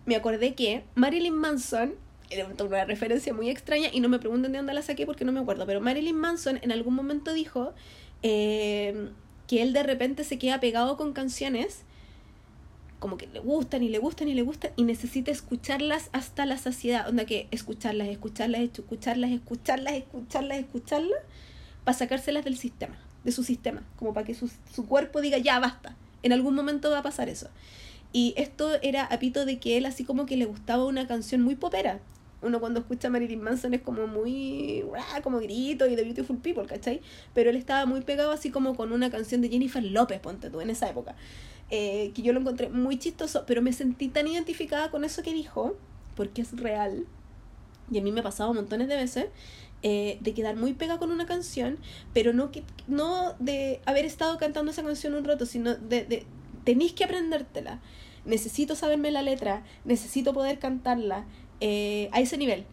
[0.06, 1.96] me acordé que Marilyn Manson,
[2.30, 5.32] era una referencia muy extraña y no me pregunten de dónde la saqué porque no
[5.32, 7.74] me acuerdo, pero Marilyn Manson en algún momento dijo
[8.22, 9.10] em,
[9.48, 11.84] que él de repente se queda pegado con canciones
[13.00, 16.58] como que le gustan y le gustan y le gustan y necesita escucharlas hasta la
[16.58, 17.08] saciedad.
[17.08, 21.20] Onda que escucharlas, escucharlas, escucharlas, escucharlas, escucharlas, escucharlas,
[21.86, 25.60] para sacárselas del sistema de su sistema, como para que su, su cuerpo diga, ya
[25.60, 27.50] basta, en algún momento va a pasar eso.
[28.12, 31.56] Y esto era apito de que él así como que le gustaba una canción muy
[31.56, 32.00] popera.
[32.42, 34.86] Uno cuando escucha a Marilyn Manson es como muy,
[35.24, 37.02] como grito y de Beautiful People, ¿cachai?
[37.34, 40.62] Pero él estaba muy pegado así como con una canción de Jennifer López, ponte tú,
[40.62, 41.16] en esa época.
[41.70, 45.34] Eh, que yo lo encontré muy chistoso, pero me sentí tan identificada con eso que
[45.34, 45.76] dijo,
[46.16, 47.06] porque es real.
[47.92, 49.26] Y a mí me ha pasado montones de veces
[49.82, 51.78] eh, de quedar muy pega con una canción,
[52.14, 56.26] pero no, que, no de haber estado cantando esa canción un rato, sino de, de
[56.64, 57.80] tenéis que aprendértela.
[58.26, 61.26] Necesito saberme la letra, necesito poder cantarla
[61.62, 62.66] eh, a ese nivel.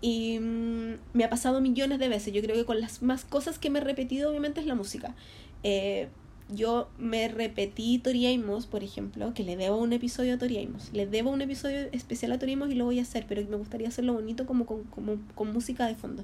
[0.00, 2.32] Y mm, me ha pasado millones de veces.
[2.32, 5.14] Yo creo que con las más cosas que me he repetido, obviamente, es la música.
[5.62, 6.08] Eh,
[6.50, 8.38] yo me repetí Tori
[8.70, 12.38] por ejemplo, que le debo un episodio a Tori Le debo un episodio especial a
[12.38, 15.52] Tori y lo voy a hacer, pero me gustaría hacerlo bonito como con, como, con
[15.52, 16.22] música de fondo.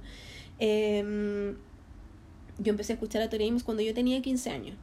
[0.59, 1.57] Em,
[2.59, 4.77] yo empecé a escuchar a Tori cuando yo tenía 15 años.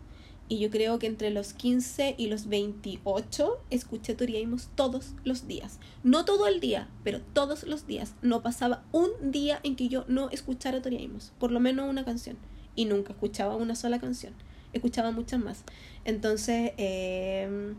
[0.50, 5.80] Y yo creo que entre los 15 y los 28 escuché Tori todos los días.
[6.04, 8.14] No todo el día, pero todos los días.
[8.22, 12.38] No pasaba un día en que yo no escuchara Tori por lo menos una canción.
[12.76, 14.34] Y nunca escuchaba una sola canción
[14.74, 15.64] escuchaba muchas más.
[16.06, 17.76] Entonces, em,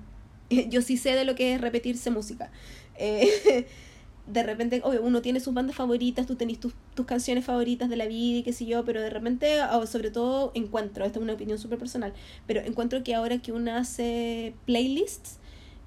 [0.68, 2.50] yo sí sé de lo que es repetirse música.
[2.96, 3.66] Eh,
[4.30, 7.96] de repente, obvio, uno tiene sus bandas favoritas, tú tenés tus, tus canciones favoritas de
[7.96, 11.34] la vida y qué sé yo, pero de repente, sobre todo, encuentro, esta es una
[11.34, 12.12] opinión súper personal,
[12.46, 15.38] pero encuentro que ahora que uno hace playlists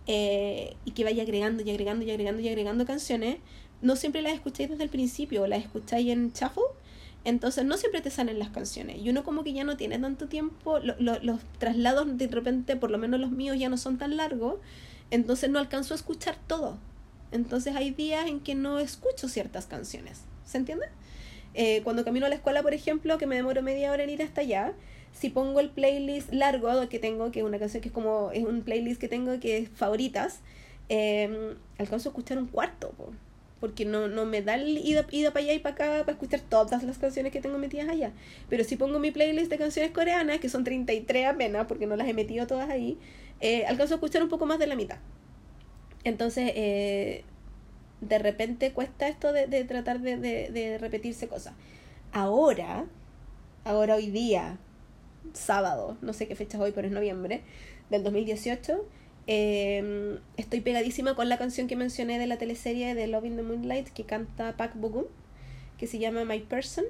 [0.07, 3.37] eh, y que vaya agregando y agregando y agregando y agregando canciones,
[3.81, 6.63] no siempre las escucháis desde el principio, las escucháis en shuffle
[7.23, 8.97] entonces no siempre te salen las canciones.
[8.99, 12.97] Y uno como que ya no tiene tanto tiempo, los traslados de repente, por lo
[12.97, 14.55] menos los míos, ya no son tan largos,
[15.11, 16.77] entonces no alcanzo a escuchar todo.
[17.32, 20.21] Entonces hay días en que no escucho ciertas canciones.
[20.45, 20.86] ¿Se entiende?
[21.53, 24.21] Eh, cuando camino a la escuela, por ejemplo, que me demoro media hora en ir
[24.21, 24.73] hasta allá,
[25.13, 28.43] si pongo el playlist largo que tengo, que es una canción que es como, es
[28.43, 30.39] un playlist que tengo que es favoritas,
[30.89, 32.93] eh, alcanzo a escuchar un cuarto
[33.61, 36.84] porque no, no me da el ida para allá y para acá para escuchar todas
[36.84, 38.11] las canciones que tengo metidas allá.
[38.49, 42.07] Pero si pongo mi playlist de canciones coreanas, que son 33 apenas, porque no las
[42.07, 42.97] he metido todas ahí,
[43.39, 44.97] eh, alcanzo a escuchar un poco más de la mitad.
[46.03, 47.23] Entonces, eh,
[48.01, 51.53] de repente cuesta esto de, de tratar de, de, repetirse cosas.
[52.11, 52.85] Ahora,
[53.63, 54.57] ahora hoy día,
[55.33, 57.41] sábado, no sé qué fecha es hoy, pero es noviembre
[57.89, 58.85] del 2018,
[59.27, 63.43] Em, estoy pegadísima con la canción que mencioné de la teleserie de Love in the
[63.43, 65.05] Moonlight que canta Park Bogum,
[65.77, 66.85] que se llama My Person.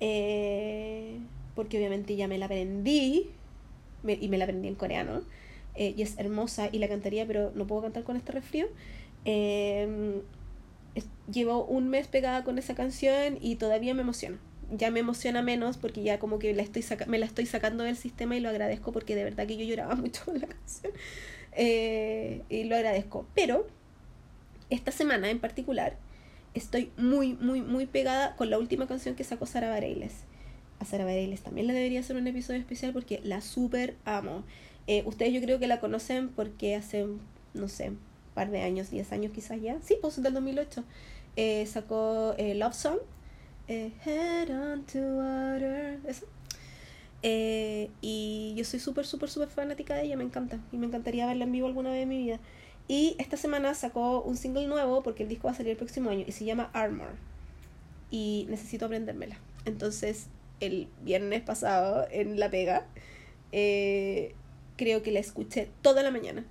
[0.00, 1.18] Eh,
[1.54, 3.30] porque obviamente ya me la aprendí
[4.06, 5.22] y me la aprendí en coreano.
[5.76, 8.66] Eh, y es hermosa y la cantaría, pero no puedo cantar con este resfrío.
[9.24, 10.22] Eh,
[11.30, 14.38] llevo un mes pegada con esa canción y todavía me emociona.
[14.70, 17.96] Ya me emociona menos porque ya como que la estoy me la estoy sacando del
[17.96, 20.92] sistema y lo agradezco porque de verdad que yo lloraba mucho con la canción.
[21.52, 23.26] Eh, y lo agradezco.
[23.34, 23.66] Pero
[24.70, 25.96] esta semana en particular
[26.54, 30.24] estoy muy, muy, muy pegada con la última canción que sacó Sara Bareilles.
[30.78, 34.44] A Sara Bareilles también le debería hacer un episodio especial porque la super amo.
[34.86, 37.06] Eh, ustedes yo creo que la conocen porque hace,
[37.54, 37.98] no sé, un
[38.34, 39.78] par de años, 10 años quizás ya.
[39.82, 40.84] Sí, pues del 2008.
[41.36, 42.98] Eh, sacó eh, Love Song.
[43.68, 45.98] Head on to water.
[46.06, 46.26] Eso.
[47.22, 50.16] y yo soy súper, súper, súper fanática de ella.
[50.16, 50.60] Me encanta.
[50.72, 52.40] Y me encantaría verla en vivo alguna vez en mi vida.
[52.88, 56.10] Y esta semana sacó un single nuevo porque el disco va a salir el próximo
[56.10, 57.16] año y se llama Armor.
[58.10, 59.38] Y necesito aprendérmela.
[59.64, 60.28] Entonces,
[60.60, 62.86] el viernes pasado en La Pega,
[63.50, 64.34] eh,
[64.76, 66.44] creo que la escuché toda la mañana.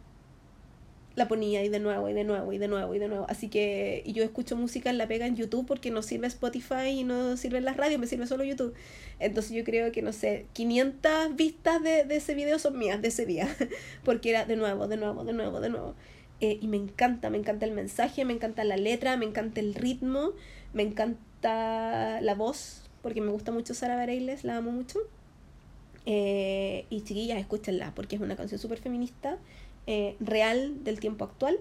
[1.15, 3.25] La ponía y de nuevo y de nuevo y de nuevo y de nuevo.
[3.29, 6.89] Así que y yo escucho música en La Pega en YouTube porque no sirve Spotify
[6.89, 8.73] y no sirve las radios, me sirve solo YouTube.
[9.19, 13.07] Entonces yo creo que, no sé, 500 vistas de, de ese video son mías de
[13.07, 13.47] ese día.
[14.03, 15.95] porque era de nuevo, de nuevo, de nuevo, de nuevo.
[16.41, 19.73] Eh, y me encanta, me encanta el mensaje, me encanta la letra, me encanta el
[19.73, 20.33] ritmo,
[20.73, 24.99] me encanta la voz, porque me gusta mucho Sara Bareilles, la amo mucho.
[26.05, 29.37] Eh, y chiquillas, escúchenla, porque es una canción súper feminista,
[29.87, 31.59] eh, real del tiempo actual,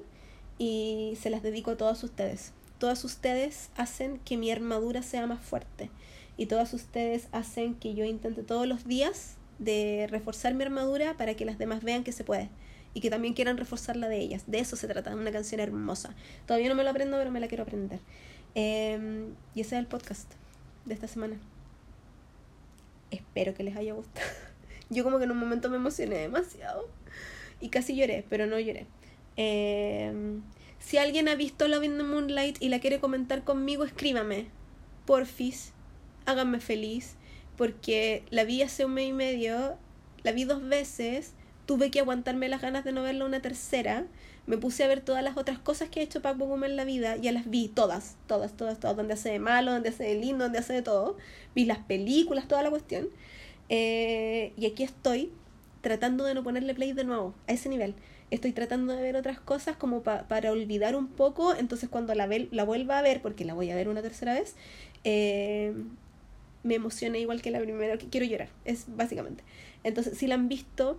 [0.59, 2.53] y se las dedico a todas ustedes.
[2.79, 5.91] Todas ustedes hacen que mi armadura sea más fuerte,
[6.37, 11.35] y todas ustedes hacen que yo intente todos los días de reforzar mi armadura para
[11.35, 12.51] que las demás vean que se puede
[12.93, 14.45] y que también quieran reforzar la de ellas.
[14.47, 16.15] De eso se trata, una canción hermosa.
[16.47, 18.01] Todavía no me lo aprendo, pero me la quiero aprender.
[18.55, 20.33] Em, y ese es el podcast
[20.85, 21.37] de esta semana.
[23.15, 24.27] Espero que les haya gustado.
[24.91, 26.89] Yo como que en un momento me emocioné demasiado
[27.61, 28.87] y casi lloré, pero no lloré.
[29.37, 30.43] Em,
[30.79, 34.47] si alguien ha visto Love in the Moonlight y la quiere comentar conmigo, escríbame.
[35.07, 35.73] Porfis,
[36.27, 37.17] háganme feliz,
[37.57, 39.77] porque la vi hace un mes y medio,
[40.23, 41.35] la vi dos veces
[41.67, 44.07] tuve que aguantarme las ganas de no verla una tercera.
[44.47, 46.85] Me puse a ver todas las otras cosas que ha hecho Pac Bogum en la
[46.85, 47.17] vida.
[47.17, 48.97] Ya las vi todas, todas, todas, todas.
[48.97, 51.17] Donde hace de malo, donde hace de lindo, donde hace de todo.
[51.55, 53.09] Vi las películas, toda la cuestión.
[53.69, 55.33] Eh, y aquí estoy
[55.81, 57.95] tratando de no ponerle play de nuevo, a ese nivel.
[58.31, 61.55] Estoy tratando de ver otras cosas como para olvidar un poco.
[61.55, 64.57] Entonces cuando la, la vuelva a ver, porque la voy a ver una tercera vez,
[65.05, 65.75] eh,
[66.65, 68.49] me emociona igual que la primera, que quiero llorar.
[68.65, 69.45] Es básicamente.
[69.85, 70.99] Entonces, si la han visto,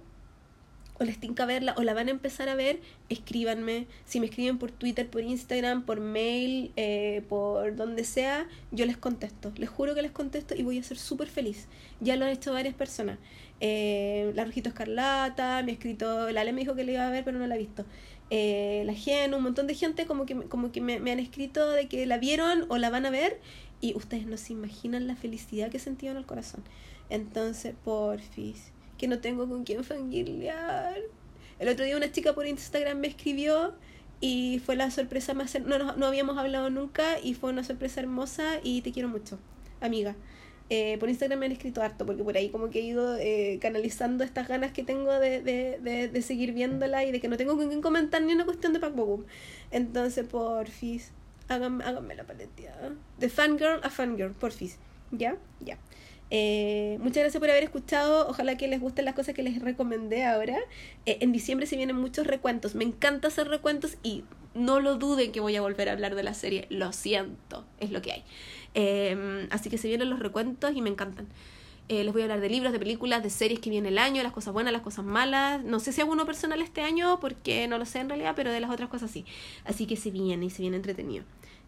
[0.98, 2.80] o les tinca verla o la van a empezar a ver,
[3.10, 3.88] escríbanme.
[4.06, 8.98] Si me escriben por Twitter, por Instagram, por mail, eh, por donde sea, yo les
[8.98, 9.52] contesto.
[9.58, 11.68] Les juro que les contesto y voy a ser súper feliz.
[12.00, 13.20] Ya lo han hecho varias personas.
[13.60, 17.12] Eh, la Rojito Escarlata, me ha escrito, la Ale me dijo que le iba a
[17.12, 17.86] ver, pero no la ha visto.
[18.30, 21.88] Eh, la Gen, un montón de gente como que, como que me, han escrito de
[21.88, 23.40] que la vieron o la van a ver
[23.82, 26.64] y ustedes no se imaginan la felicidad que sentido en el corazón.
[27.10, 30.96] Entonces, porfis que no tengo con quién familiar.
[31.60, 33.74] El otro día una chica por Instagram me escribió
[34.20, 35.60] y fue la sorpresa más...
[35.62, 39.40] No, no, no habíamos hablado nunca y fue una sorpresa hermosa y te quiero mucho,
[39.82, 40.16] amiga.
[40.70, 43.60] Eh, por Instagram me han escrito harto, porque por ahí como que he ido eh,
[43.62, 47.38] canalizando estas ganas que tengo de, de, de, de, seguir viéndola y de que no
[47.38, 48.94] tengo con quién comentar ni una cuestión de Pac
[49.70, 51.12] Entonces, porfis,
[51.50, 52.94] háganme, háganme la paleteada.
[53.20, 54.80] De fangirl a fangirl, porfis.
[55.12, 55.38] ¿Ya?
[55.60, 55.78] Ya.
[56.32, 58.28] Eh, muchas gracias por haber escuchado.
[58.28, 60.58] Ojalá que les gusten las cosas que les recomendé ahora.
[61.06, 62.76] Eh, en diciembre se vienen muchos recuentos.
[62.76, 64.24] Me encanta hacer recuentos y
[64.54, 66.68] no lo duden que voy a volver a hablar de la serie.
[66.70, 68.24] Lo siento, es lo que hay.
[68.74, 71.28] Em, así que se vienen los recuentos y me encantan.
[71.88, 74.24] Eh, les voy a hablar de libros, de películas, de series que viene el año,
[74.24, 75.64] las cosas buenas, las cosas malas.
[75.64, 78.52] No sé si hago uno personal este año porque no lo sé en realidad, pero
[78.52, 79.24] de las otras cosas sí.
[79.66, 81.26] Así que se viene y se viene entretenido.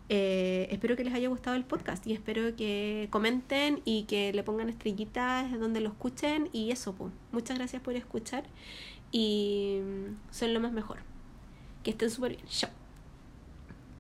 [0.09, 4.43] Eh, espero que les haya gustado el podcast y espero que comenten y que le
[4.43, 7.11] pongan estrellitas donde lo escuchen y eso, pues.
[7.31, 8.45] Muchas gracias por escuchar
[9.11, 9.79] y
[10.31, 10.99] son lo más mejor.
[11.83, 12.45] Que estén súper bien.
[12.47, 12.86] Chao.